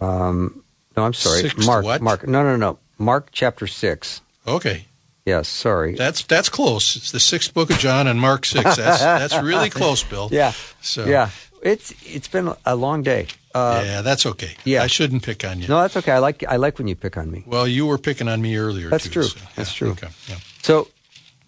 [0.00, 0.62] Um,
[0.96, 1.84] no, I'm sorry, Sixth Mark.
[1.84, 2.00] what?
[2.02, 2.26] Mark.
[2.26, 2.78] No, no, no.
[2.98, 4.20] Mark chapter six.
[4.46, 4.84] Okay.
[5.24, 5.94] Yes, sorry.
[5.94, 6.96] That's that's close.
[6.96, 8.76] It's the sixth book of John and Mark six.
[8.76, 10.28] That's that's really close, Bill.
[10.32, 11.30] yeah, So yeah.
[11.62, 13.26] It's it's been a long day.
[13.54, 14.56] Uh, yeah, that's okay.
[14.64, 14.82] yeah.
[14.82, 15.68] I shouldn't pick on you.
[15.68, 16.12] No, that's okay.
[16.12, 17.44] I like I like when you pick on me.
[17.46, 18.88] Well, you were picking on me earlier.
[18.90, 19.22] That's too, true.
[19.24, 19.90] so, That's true.
[19.92, 20.08] Okay.
[20.28, 20.36] Yeah.
[20.62, 20.88] So,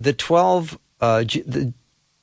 [0.00, 0.78] the twelve.
[1.00, 1.72] Uh, J- the,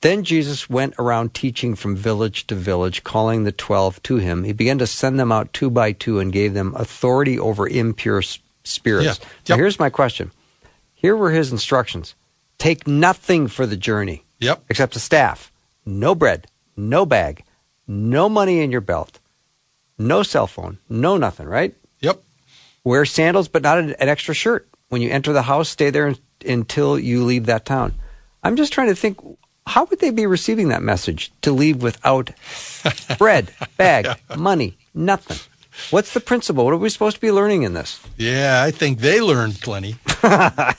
[0.02, 4.44] then Jesus went around teaching from village to village, calling the twelve to him.
[4.44, 8.22] He began to send them out two by two and gave them authority over impure
[8.64, 9.20] spirits.
[9.20, 9.28] Yeah.
[9.50, 10.32] Now, here's my question.
[10.94, 12.16] Here were his instructions:
[12.58, 14.66] Take nothing for the journey Yep.
[14.70, 15.52] except a staff,
[15.86, 17.44] no bread, no bag,
[17.88, 19.20] no money in your belt,
[19.98, 21.48] no cell phone, no nothing.
[21.48, 21.76] Right?
[22.02, 22.22] Yep.
[22.84, 24.68] Wear sandals, but not an, an extra shirt.
[24.90, 27.94] When you enter the house, stay there un- until you leave that town.
[28.44, 29.18] I'm just trying to think
[29.66, 32.30] how would they be receiving that message to leave without
[33.18, 34.08] bread, bag,
[34.38, 35.38] money, nothing?
[35.92, 36.64] What's the principle?
[36.66, 38.00] What are we supposed to be learning in this?
[38.18, 39.96] Yeah, I think they learned plenty.
[40.22, 40.78] that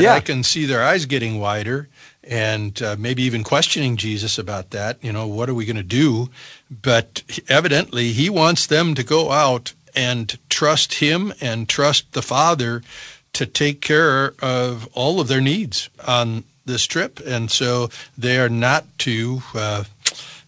[0.00, 0.14] Yeah.
[0.14, 1.88] I can see their eyes getting wider
[2.28, 5.02] and uh, maybe even questioning Jesus about that.
[5.02, 6.30] You know, what are we going to do?
[6.70, 12.82] But evidently, he wants them to go out and trust him and trust the Father
[13.34, 17.20] to take care of all of their needs on this trip.
[17.24, 19.84] And so they are not to uh,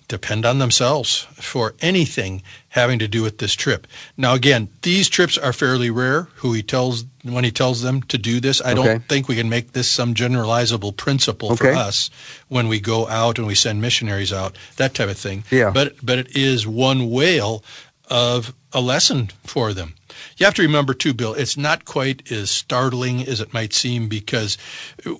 [0.08, 3.86] depend on themselves for anything having to do with this trip.
[4.16, 8.18] Now again, these trips are fairly rare who he tells when he tells them to
[8.18, 8.60] do this.
[8.60, 8.82] I Okay.
[8.84, 12.10] don't think we can make this some generalizable principle for us
[12.48, 15.44] when we go out and we send missionaries out, that type of thing.
[15.50, 15.70] Yeah.
[15.70, 17.64] But but it is one whale
[18.08, 19.94] of a lesson for them.
[20.36, 24.08] You have to remember too, Bill, it's not quite as startling as it might seem
[24.08, 24.58] because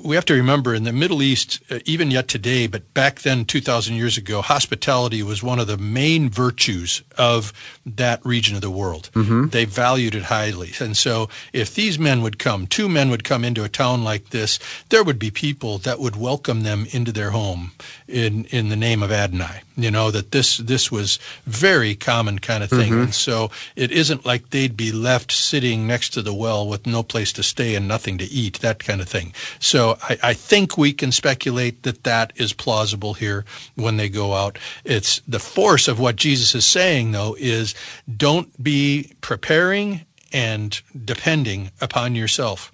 [0.01, 3.45] we have to remember in the Middle East, uh, even yet today, but back then,
[3.45, 7.53] 2,000 years ago, hospitality was one of the main virtues of
[7.87, 9.11] that region of the world.
[9.49, 10.73] They valued it highly.
[10.81, 14.31] And so if these men would come, two men would come into a town like
[14.31, 14.59] this,
[14.91, 17.73] there would be people that would welcome them into their home
[18.09, 19.63] in, in the name of Adonai.
[19.77, 22.93] You know, that this, this was very common kind of thing.
[23.03, 27.03] And so it isn't like they'd be left sitting next to the well with no
[27.03, 29.33] place to stay and nothing to eat, that kind of thing.
[29.61, 34.35] So I, I think we can speculate that that is plausible here when they go
[34.35, 34.59] out.
[34.85, 37.75] It's the force of what Jesus is saying, though, is
[38.17, 42.73] don't be preparing and depending upon yourself.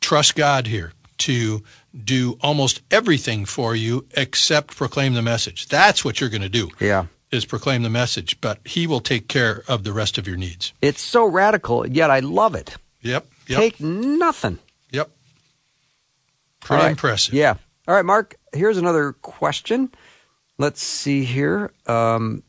[0.00, 1.62] Trust God here to
[2.04, 5.68] do almost everything for you except proclaim the message.
[5.68, 7.06] That's what you're going to do Yeah.
[7.30, 10.72] Is proclaim the message, but he will take care of the rest of your needs.
[10.82, 12.76] It's so radical, yet I love it.
[13.02, 13.26] Yep.
[13.46, 13.58] Yep.
[13.58, 14.58] Take nothing.
[14.90, 15.10] yep.
[16.60, 16.90] Pretty right.
[16.90, 17.34] impressive.
[17.34, 17.54] Yeah.
[17.88, 19.90] All right, Mark, here's another question.
[20.58, 21.72] Let's see here.
[21.86, 22.42] Um,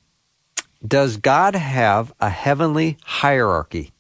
[0.86, 3.92] does God have a heavenly hierarchy?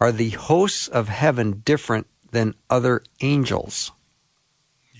[0.00, 3.92] Are the hosts of heaven different than other angels?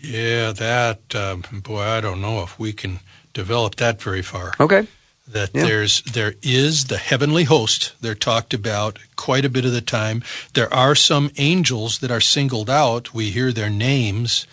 [0.01, 3.01] Yeah, that um, boy, I don't know if we can
[3.33, 4.55] develop that very far.
[4.61, 4.87] Okay.
[5.29, 5.65] that Yeah.
[5.65, 7.93] there's there is the heavenly host.
[8.01, 10.25] They're talked about quite a bit of the time.
[10.53, 13.15] There are some angels that are singled out.
[13.15, 14.47] We hear their names.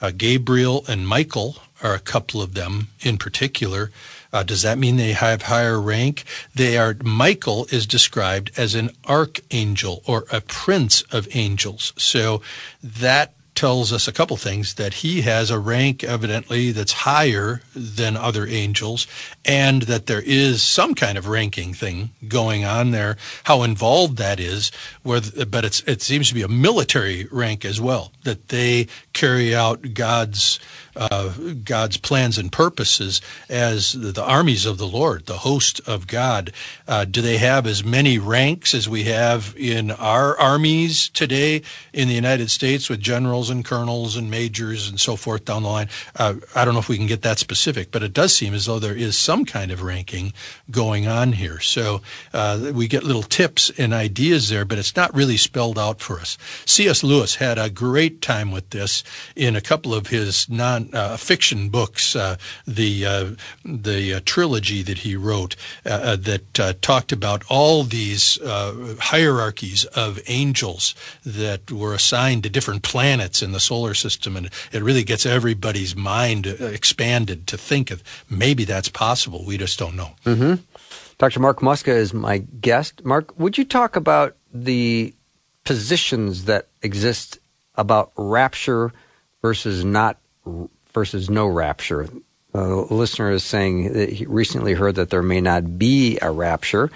[0.00, 3.90] Uh, gabriel and michael are a couple of them in particular.
[4.32, 6.24] Uh, does that mean they have higher rank?
[6.54, 11.92] They are michael is described as an archangel or a prince of angels.
[11.96, 12.42] So
[12.82, 18.16] that tells us a couple things that he has a rank evidently that's higher than
[18.16, 19.06] other angels
[19.44, 23.16] and that there is some kind of ranking thing going on there.
[23.44, 24.70] How involved that is
[25.02, 29.94] where but it seems to be a military rank as well that they carry out
[29.94, 30.60] God's
[30.96, 31.32] uh,
[31.64, 36.52] God's plans and purposes as the, armies of the Lord, the host of God.
[36.88, 42.08] Uh, do they have as many ranks as we have in our armies today in
[42.08, 45.88] the United States with generals and colonels and majors and so forth down the line?
[46.16, 48.66] Uh, I don't know if we can get that specific, but it does seem as
[48.66, 50.32] though there is some kind of ranking
[50.70, 51.60] going on here.
[51.60, 52.00] So
[52.32, 56.18] uh, we get little tips and ideas there, but it's not really spelled out for
[56.18, 56.38] us.
[56.64, 57.04] C.S.
[57.04, 61.68] Lewis had a great time with this in a couple of his non uh, fiction
[61.68, 63.30] books, uh, the uh,
[63.64, 71.70] the uh, trilogy that he wrote that talked about all these hierarchies of angels that
[71.70, 76.46] were assigned to different planets in the solar system, and it really gets everybody's mind
[76.46, 79.44] expanded to think of maybe that's possible.
[79.44, 80.12] We just don't know.
[81.18, 81.40] Dr.
[81.40, 83.04] Mark Muska is my guest.
[83.04, 85.14] Mark, would you talk about the
[85.64, 87.38] positions that exist
[87.74, 88.92] about rapture
[89.42, 90.18] versus not
[90.96, 92.08] versus no rapture?
[92.54, 96.30] Uh, a listener is saying that he recently heard that there may not be a
[96.30, 96.90] rapture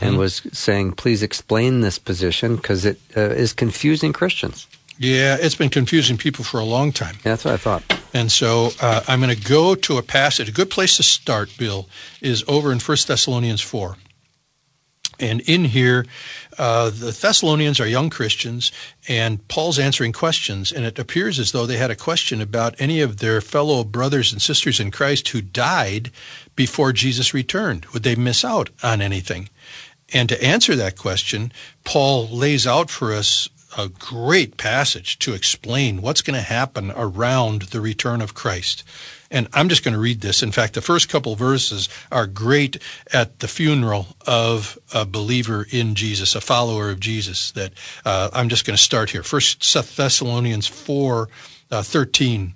[0.00, 4.66] and was saying, please explain this position because it uh, is confusing Christians.
[4.96, 7.16] Yeah, it's been confusing people for a long time.
[7.16, 7.82] Yeah, that's what I thought.
[8.14, 10.48] And so uh, I'm going to go to a passage.
[10.48, 11.90] A good place to start, Bill,
[12.22, 13.98] is over in 1 Thessalonians 4.
[15.20, 16.06] And in here,
[16.58, 18.72] uh, the Thessalonians are young Christians,
[19.08, 20.72] and Paul's answering questions.
[20.72, 24.32] And it appears as though they had a question about any of their fellow brothers
[24.32, 26.10] and sisters in Christ who died
[26.56, 27.86] before Jesus returned.
[27.86, 29.48] Would they miss out on anything?
[30.12, 31.52] And to answer that question,
[31.84, 37.62] Paul lays out for us a great passage to explain what's going to happen around
[37.62, 38.84] the return of Christ.
[39.32, 40.42] And I'm just going to read this.
[40.42, 45.94] In fact, the first couple verses are great at the funeral of a believer in
[45.94, 47.50] Jesus, a follower of Jesus.
[47.52, 47.72] That
[48.04, 49.22] uh, I'm just going to start here.
[49.22, 49.62] First
[49.96, 51.28] Thessalonians 4,
[51.70, 52.52] uh, 13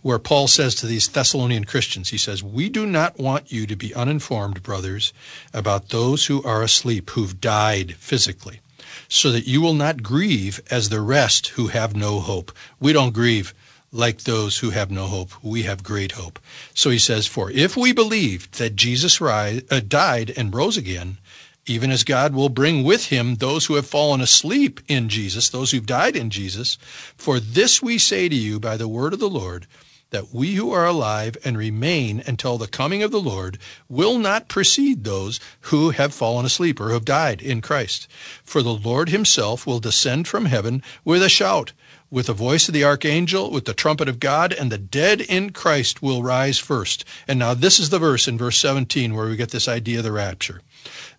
[0.00, 3.74] where Paul says to these Thessalonian Christians, he says, We do not want you to
[3.74, 5.14] be uninformed, brothers,
[5.54, 8.60] about those who are asleep, who've died physically,
[9.08, 12.52] so that you will not grieve as the rest who have no hope.
[12.78, 13.54] We don't grieve
[13.94, 15.30] like those who have no hope.
[15.42, 16.40] We have great hope.
[16.74, 21.18] So he says, For if we believed that Jesus uh, died and rose again,
[21.66, 25.70] even as God will bring with him those who have fallen asleep in Jesus, those
[25.70, 26.76] who've died in Jesus,
[27.16, 29.66] for this we say to you by the word of the Lord,
[30.14, 33.58] that we who are alive and remain until the coming of the Lord
[33.88, 38.06] will not precede those who have fallen asleep or have died in Christ.
[38.44, 41.72] For the Lord himself will descend from heaven with a shout,
[42.12, 45.50] with the voice of the archangel, with the trumpet of God, and the dead in
[45.50, 47.04] Christ will rise first.
[47.26, 50.04] And now this is the verse in verse 17 where we get this idea of
[50.04, 50.62] the rapture.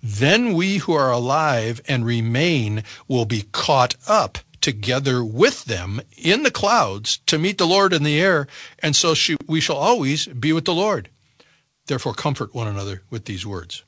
[0.01, 6.41] Then we who are alive and remain will be caught up together with them in
[6.41, 8.47] the clouds to meet the Lord in the air,
[8.79, 11.07] and so she, we shall always be with the Lord.
[11.85, 13.83] Therefore, comfort one another with these words.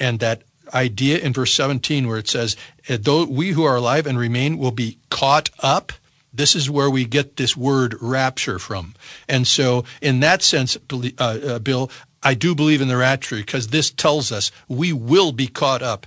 [0.00, 0.42] And that
[0.74, 2.56] idea in verse 17 where it says,
[2.88, 5.92] though we who are alive and remain will be caught up,
[6.34, 8.94] this is where we get this word rapture from.
[9.28, 11.92] And so, in that sense, uh, uh, Bill,
[12.24, 16.06] I do believe in the rapture because this tells us we will be caught up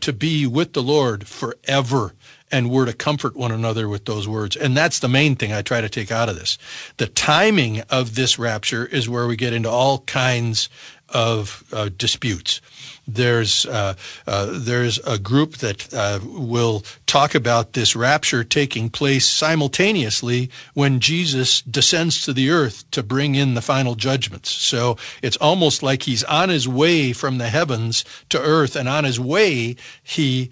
[0.00, 2.14] to be with the Lord forever.
[2.54, 4.54] And we're to comfort one another with those words.
[4.54, 6.56] And that's the main thing I try to take out of this.
[6.98, 10.68] The timing of this rapture is where we get into all kinds
[11.08, 12.60] of uh, disputes.
[13.06, 13.94] There's uh,
[14.26, 21.00] uh, there's a group that uh, will talk about this rapture taking place simultaneously when
[21.00, 24.50] Jesus descends to the earth to bring in the final judgments.
[24.50, 29.04] So it's almost like he's on his way from the heavens to earth, and on
[29.04, 30.50] his way he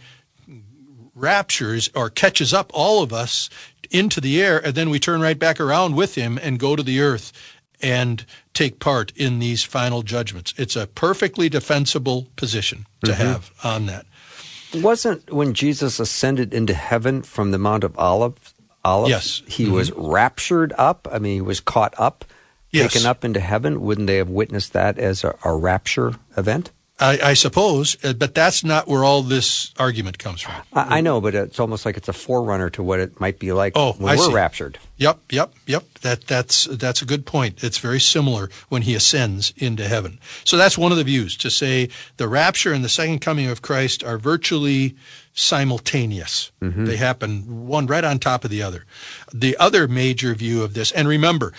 [1.14, 3.50] raptures or catches up all of us
[3.90, 6.82] into the air, and then we turn right back around with him and go to
[6.82, 7.32] the earth
[7.80, 10.54] and take part in these final judgments.
[10.56, 13.22] It's a perfectly defensible position to mm-hmm.
[13.22, 14.06] have on that.
[14.74, 18.54] Wasn't when Jesus ascended into heaven from the Mount of Olives,
[18.84, 19.42] Olives Yes.
[19.46, 19.74] he mm-hmm.
[19.74, 21.06] was raptured up?
[21.10, 22.24] I mean, he was caught up
[22.70, 22.94] Yes.
[22.94, 26.70] taken up into heaven, wouldn't they have witnessed that as a, a rapture event?
[27.02, 30.54] I, I suppose, uh, but that's not where all this argument comes from.
[30.72, 33.52] I, I know, but it's almost like it's a forerunner to what it might be
[33.52, 34.32] like Oh, when I we're see.
[34.34, 34.78] raptured.
[34.98, 35.82] Yep, yep, yep.
[36.02, 37.64] That that's that's a good point.
[37.64, 40.20] It's very similar when he ascends into heaven.
[40.44, 41.88] So that's one of the views to say
[42.18, 44.94] the rapture and the second coming of Christ are virtually
[45.34, 46.50] simultaneous.
[46.60, 48.84] They happen one right on top of the other.
[49.34, 51.52] The other major view of this, and remember,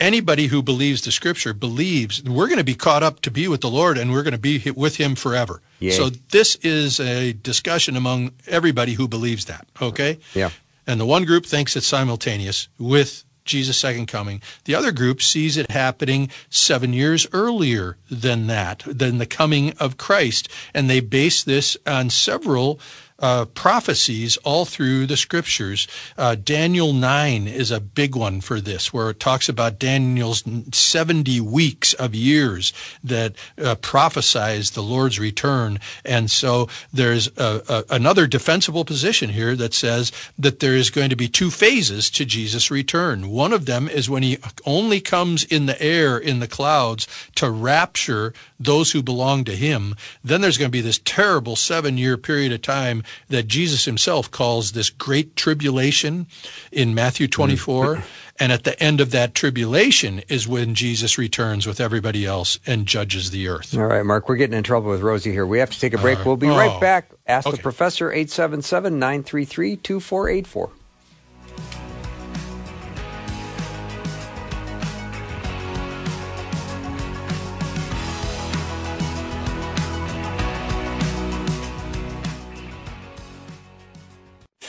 [0.00, 3.60] anybody who believes the scripture believes we're going to be caught up to be with
[3.60, 5.60] the Lord and we're going to be with him forever.
[5.78, 5.90] Yay.
[5.90, 10.18] So this is a discussion among everybody who believes that, okay?
[10.34, 10.50] Yeah.
[10.86, 14.42] And the one group thinks it's simultaneous with Jesus' second coming.
[14.64, 19.96] The other group sees it happening seven years earlier than that, than the coming of
[19.96, 20.48] Christ.
[20.74, 22.80] And they base this on several
[23.20, 25.86] uh, prophecies all through the scriptures.
[26.16, 30.42] Uh, Daniel 9 is a big one for this, where it talks about Daniel's
[30.72, 32.72] 70 weeks of years
[33.04, 35.78] that uh, prophesies the Lord's return.
[36.04, 41.10] And so there's a, a, another defensible position here that says that there is going
[41.10, 43.30] to be two phases to Jesus' return.
[43.30, 47.06] One of them is when he only comes in the air in the clouds
[47.36, 49.96] to rapture those who belong to him.
[50.22, 54.30] Then there's going to be this terrible seven year period of time that Jesus himself
[54.30, 56.26] calls this great tribulation
[56.72, 57.32] in Matthew mm.
[57.32, 58.02] 24.
[58.42, 62.86] And at the end of that tribulation is when Jesus returns with everybody else and
[62.86, 63.76] judges the earth.
[63.76, 65.46] All right, Mark, we're getting in trouble with Rosie here.
[65.46, 66.16] We have to take a break.
[66.16, 66.26] right.
[66.26, 67.10] We'll be right Oh, back.
[67.26, 70.70] Ask the professor, 877 933 2484.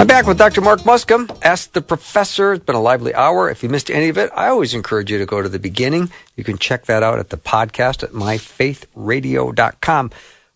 [0.00, 0.62] I'm back with Dr.
[0.62, 1.28] Mark Muska.
[1.42, 2.54] Ask the Professor.
[2.54, 3.50] It's been a lively hour.
[3.50, 6.10] If you missed any of it, I always encourage you to go to the beginning.
[6.36, 10.10] You can check that out at the podcast at myfaithradio.com.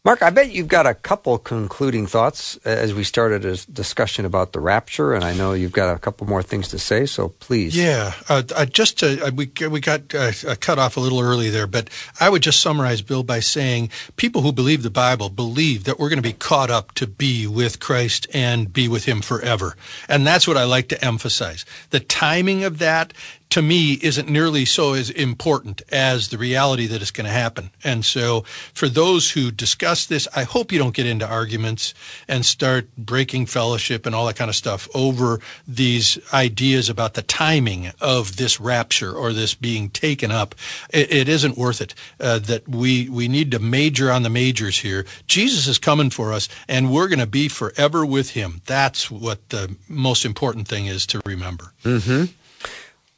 [0.06, 4.52] Mark, I bet you've got a couple concluding thoughts as we started a discussion about
[4.52, 7.74] the rapture, and I know you've got a couple more things to say, so please.
[7.74, 11.48] Yeah, uh, uh, just uh, we we got uh, uh, cut off a little early
[11.48, 11.88] there, but
[12.20, 16.10] I would just summarize, Bill, by saying people who believe the Bible believe that we're
[16.10, 19.74] going to be caught up to be with Christ and be with Him forever,
[20.06, 21.64] and that's what I like to emphasize.
[21.88, 23.14] The timing of that
[23.54, 27.70] to me isn't nearly so as important as the reality that it's going to happen.
[27.84, 28.40] And so
[28.74, 31.94] for those who discuss this, I hope you don't get into arguments
[32.26, 35.38] and start breaking fellowship and all that kind of stuff over
[35.68, 40.56] these ideas about the timing of this rapture or this being taken up.
[40.90, 41.94] It, it isn't worth it.
[42.18, 45.06] Uh, that we, we need to major on the majors here.
[45.28, 48.62] Jesus is coming for us and we're going to be forever with him.
[48.66, 51.72] That's what the most important thing is to remember.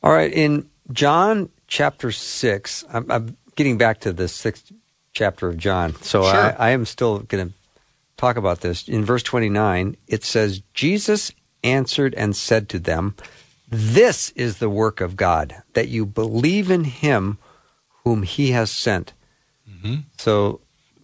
[0.07, 4.71] All right, in John chapter 6, I'm, I'm getting back to the sixth
[5.13, 6.31] chapter of John, so Sure.
[6.33, 7.55] I, I am still going to
[8.17, 8.89] talk about this.
[8.89, 11.33] In verse 29, it says, Jesus
[11.65, 13.17] answered and said to them,
[13.69, 17.39] This is the work of God, that you believe in him
[18.05, 19.13] whom he has sent.
[19.69, 20.05] Mhm.
[20.19, 20.61] So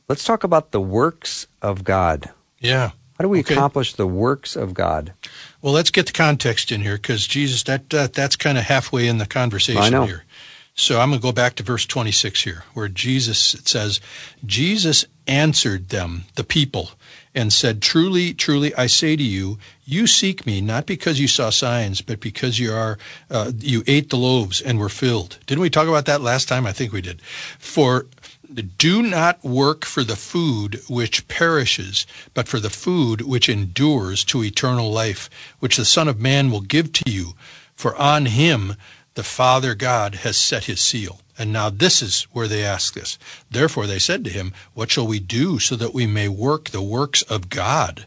[0.09, 2.30] let's talk about the works of God.
[2.61, 2.92] Yeah.
[3.22, 3.54] How do we Okay.
[3.54, 5.12] accomplish the works of God?
[5.62, 9.06] Well, let's get the context in here because Jesus, that, that that's kind of halfway
[9.06, 10.06] in the conversation I know.
[10.06, 10.24] here.
[10.74, 14.00] So I'm going to go back to verse 26 here, where Jesus it says,
[14.44, 16.90] Jesus answered them, the people,
[17.32, 21.50] and said, Truly, truly, I say to you, you seek me not because you saw
[21.50, 22.98] signs, but because you are
[23.30, 25.38] uh, you ate the loaves and were filled.
[25.46, 26.66] Didn't we talk about that last time?
[26.66, 27.22] I think we did.
[27.22, 28.06] For
[28.53, 34.44] do not work for the food which perishes, but for the food which endures to
[34.44, 37.34] eternal life, which the Son of Man will give to you.
[37.74, 38.76] For on him
[39.14, 41.20] the Father God has set his seal.
[41.38, 43.18] And now this is where they ask this.
[43.50, 46.82] Therefore they said to him, What shall we do so that we may work the
[46.82, 48.07] works of God?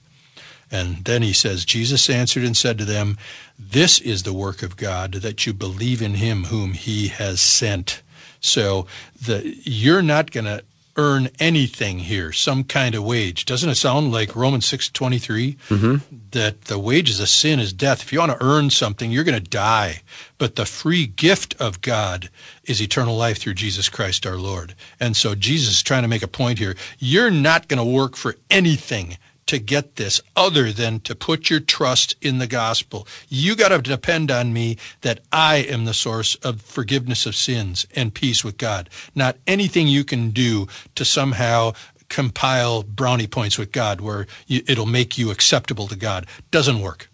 [0.72, 3.18] And then he says, Jesus answered and said to them,
[3.58, 8.02] This is the work of God, that you believe in him whom he has sent.
[8.46, 8.88] So
[9.26, 10.64] the, you're not going to
[10.98, 13.46] earn anything here, some kind of wage.
[13.46, 15.96] Doesn't it sound like Romans 6:23 mm-hmm.
[16.32, 18.02] that the wages of sin is death?
[18.02, 20.02] If you want to earn something, you're going to die.
[20.38, 22.30] But the free gift of God
[22.64, 24.74] is eternal life through Jesus Christ our Lord.
[25.00, 26.76] And so Jesus is trying to make a point here.
[27.00, 29.18] You're not going to work for anything
[29.48, 33.08] to get this other than to put your trust in the gospel.
[33.30, 37.86] You got to depend on me that I am the source of forgiveness of sins
[37.96, 41.74] and peace with God, not anything you can do to somehow
[42.10, 46.28] compile brownie points with God where you, it'll make you acceptable to God.
[46.52, 47.10] Doesn't work.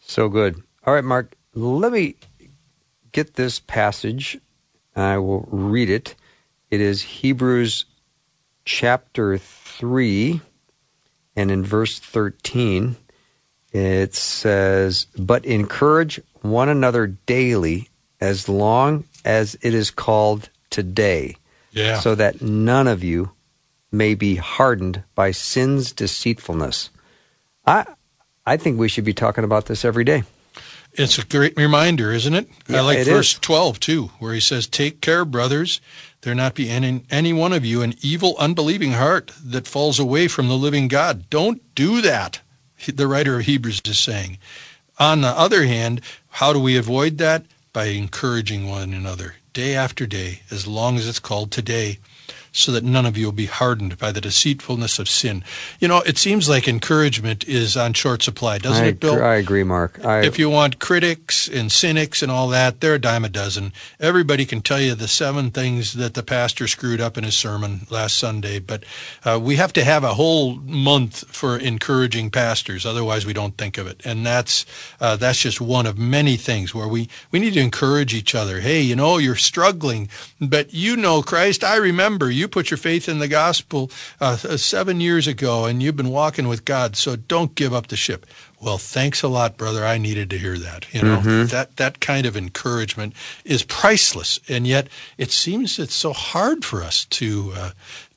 [0.00, 0.62] So good.
[0.86, 2.16] All right, Mark, let me
[3.12, 4.38] get this passage.
[4.96, 6.14] I will read it.
[6.70, 7.86] It is Hebrews
[8.64, 10.40] chapter 3,
[11.40, 12.96] and in verse 13,
[13.72, 17.88] it says, But encourage one another daily
[18.20, 21.36] as long as it is called today,
[21.72, 21.98] Yeah.
[22.00, 23.30] so that none of you
[23.90, 26.90] may be hardened by sin's deceitfulness.
[27.66, 27.86] I,
[28.46, 30.24] I think we should be talking about this every day.
[30.92, 32.48] It's a great reminder, isn't it?
[32.68, 33.38] I like it verse is.
[33.38, 35.80] 12 too, where he says, Take care, brothers,
[36.22, 40.28] there not be any, any one of you an evil, unbelieving heart that falls away
[40.28, 41.30] from the living God.
[41.30, 42.40] Don't do that,
[42.86, 44.38] the writer of Hebrews is saying.
[44.98, 47.44] On the other hand, how do we avoid that?
[47.72, 51.98] By encouraging one another day after day, as long as it's called today,
[52.52, 55.44] so that none of you will be hardened by the deceitfulness of sin.
[55.78, 59.22] You know, it seems like encouragement is on short supply, doesn't I, it, Bill?
[59.22, 60.04] I agree, Mark.
[60.04, 63.72] I, if you want critics and cynics and all that, they're a dime a dozen.
[63.98, 67.86] Everybody can tell you the seven things that the pastor screwed up in his sermon
[67.90, 68.84] last Sunday, but
[69.24, 72.86] uh, we have to have a whole month for encouraging pastors.
[72.86, 74.00] Otherwise, we don't think of it.
[74.04, 74.66] And that's
[75.00, 78.60] uh, that's just one of many things where we we need to encourage each other.
[78.60, 80.08] Hey, you know, you're struggling,
[80.40, 81.64] but you know Christ.
[81.64, 85.96] I remember you put your faith in the gospel uh, seven years ago, and you've
[85.96, 86.96] been walking with God.
[86.96, 88.26] So don't give up the ship.
[88.60, 89.86] Well, thanks a lot, brother.
[89.86, 90.92] I needed to hear that.
[90.94, 93.14] You know, that that kind of encouragement
[93.44, 97.70] is priceless, and yet it seems it's so hard for us to uh,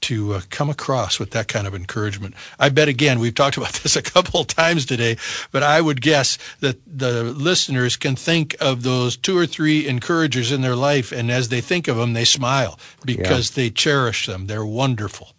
[0.04, 2.36] to uh, come across with that kind of encouragement.
[2.60, 5.18] I bet again we've talked about this a couple of times today,
[5.52, 10.52] but I would guess that the listeners can think of those two or three encouragers
[10.52, 14.48] in their life, and as they think of them, they smile because they cherish them.
[14.48, 15.34] They're wonderful.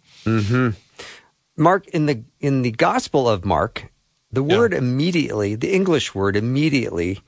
[1.57, 3.85] Mark in the in the Gospel of Mark,
[4.31, 4.57] the Yeah.
[4.57, 7.21] word immediately, the English word immediately,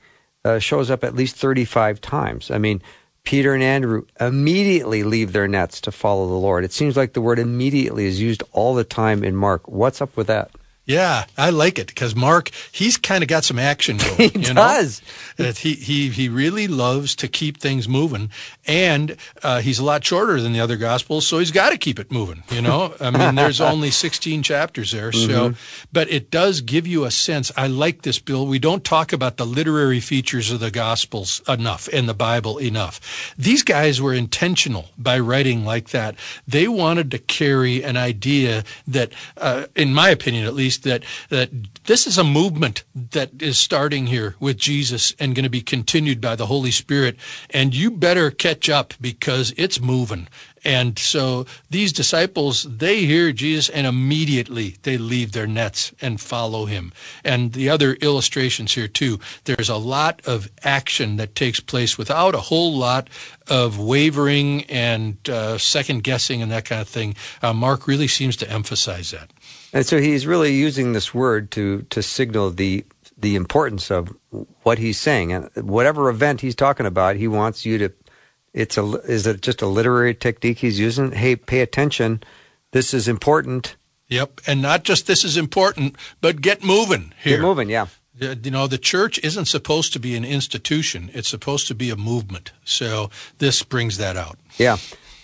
[0.44, 2.50] uh, shows up at least thirty-five times.
[2.50, 2.82] I mean,
[3.28, 6.64] Peter and Andrew immediately leave their nets to follow the Lord.
[6.64, 9.68] It seems like the word immediately is used all the time in Mark.
[9.68, 10.50] What's up with that?
[10.88, 14.30] Yeah, I like it because Mark, he's kind of got some action going.
[14.30, 15.02] He you does.
[15.38, 15.44] Know?
[15.44, 18.30] That he, he, he really loves to keep things moving.
[18.66, 21.98] And uh, he's a lot shorter than the other Gospels, so he's got to keep
[21.98, 22.42] it moving.
[22.50, 25.12] You know, I mean, there's only 16 chapters there.
[25.12, 25.54] So,
[25.92, 27.52] but it does give you a sense.
[27.54, 28.46] I like this, Bill.
[28.46, 33.34] We don't talk about the literary features of the Gospels enough and the Bible enough.
[33.36, 36.14] These guys were intentional by writing like that.
[36.46, 41.50] They wanted to carry an idea that, uh, in my opinion at least, that that
[41.84, 46.20] this is a movement that is starting here with Jesus and going to be continued
[46.20, 47.16] by the Holy Spirit.
[47.50, 50.28] And you better catch up because it's moving.
[50.64, 56.66] And so these disciples, they hear Jesus and immediately they leave their nets and follow
[56.66, 56.92] him.
[57.24, 62.34] And the other illustrations here too, there's a lot of action that takes place without
[62.34, 63.08] a whole lot
[63.46, 67.14] of wavering and uh, second guessing and that kind of thing.
[67.40, 69.30] Uh, Mark really seems to emphasize that.
[69.72, 72.84] And so he's really using this word to to signal the
[73.16, 74.14] the importance of
[74.62, 77.16] what he's saying and whatever event he's talking about.
[77.16, 77.92] He wants you to.
[78.54, 81.12] It's a is it just a literary technique he's using?
[81.12, 82.22] Hey, pay attention.
[82.70, 83.76] This is important.
[84.08, 87.36] Yep, and not just this is important, but get moving here.
[87.36, 87.68] Get moving.
[87.68, 87.88] Yeah.
[88.20, 91.96] You know, the church isn't supposed to be an institution; it's supposed to be a
[91.96, 92.52] movement.
[92.64, 94.38] So this brings that out.
[94.56, 94.78] Yeah.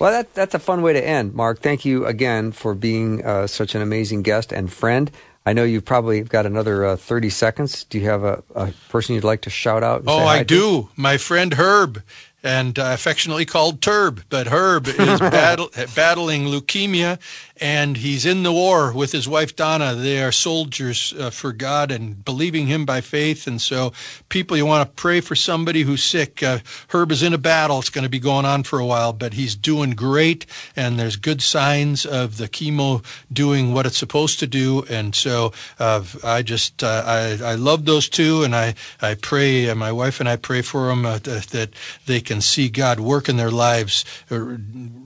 [0.05, 1.61] Well, that, that's a fun way to end, Mark.
[1.61, 5.11] Thank you again for being uh, such an amazing guest and friend.
[5.47, 7.85] I know you've probably got another uh, 30 seconds.
[7.85, 10.05] Do you have a, a person you'd like to shout out?
[10.07, 10.45] Oh, I to?
[10.45, 10.89] do.
[10.95, 12.03] My friend Herb,
[12.45, 17.19] and uh, affectionately called Turb, but Herb is battle, battling leukemia,
[17.61, 19.95] and he's in the war with his wife Donna.
[19.95, 23.47] They are soldiers uh, for God and believing Him by faith.
[23.47, 23.93] And so,
[24.29, 26.43] people, you want to pray for somebody who's sick.
[26.43, 27.79] Uh, Herb is in a battle.
[27.79, 31.17] It's going to be going on for a while, but he's doing great, and there's
[31.17, 34.85] good signs of the chemo doing what it's supposed to do.
[34.91, 39.71] And so, uh, I just uh, I I love those two, and I I pray.
[39.71, 41.71] Uh, my wife and I pray for them uh, th- that
[42.07, 44.39] they can can see God work in their lives, uh,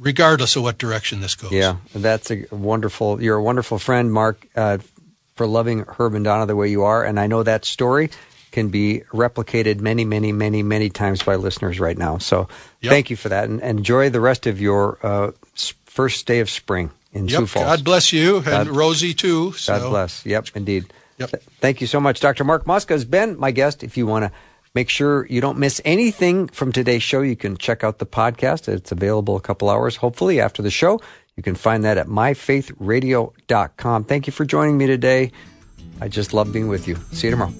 [0.00, 1.52] regardless of what direction this goes.
[1.52, 3.22] Yeah, that's a wonderful.
[3.22, 4.78] You're a wonderful friend, Mark, uh,
[5.36, 8.10] for loving Herb and Donna the way you are, and I know that story
[8.50, 12.16] can be replicated many, many, many, many times by listeners right now.
[12.16, 12.48] So
[12.80, 12.90] Yep.
[12.90, 15.32] thank you for that, and enjoy the rest of your uh,
[15.84, 17.66] first day of spring in Sioux Falls.
[17.66, 19.52] God bless you and God- Rosie too.
[19.52, 19.78] So.
[19.78, 20.24] God bless.
[20.24, 20.86] Yep, indeed.
[21.18, 21.42] Yep.
[21.60, 22.20] Thank you so much.
[22.20, 22.44] Dr.
[22.44, 23.82] Mark Muska has been my guest.
[23.82, 24.30] If you want to
[24.74, 28.68] make sure you don't miss anything from today's show, you can check out the podcast.
[28.68, 31.00] It's available a couple hours, hopefully, after the show.
[31.36, 34.04] You can find that at myfaithradio.com.
[34.04, 35.30] Thank you for joining me today.
[36.00, 36.96] I just love being with you.
[37.12, 37.52] See you tomorrow.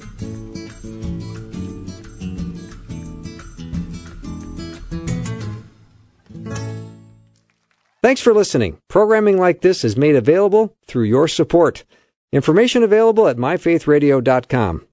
[8.03, 8.81] Thanks for listening.
[8.89, 11.85] Programming like this is made available through your support.
[12.33, 14.89] Information available at myfaithradio.com.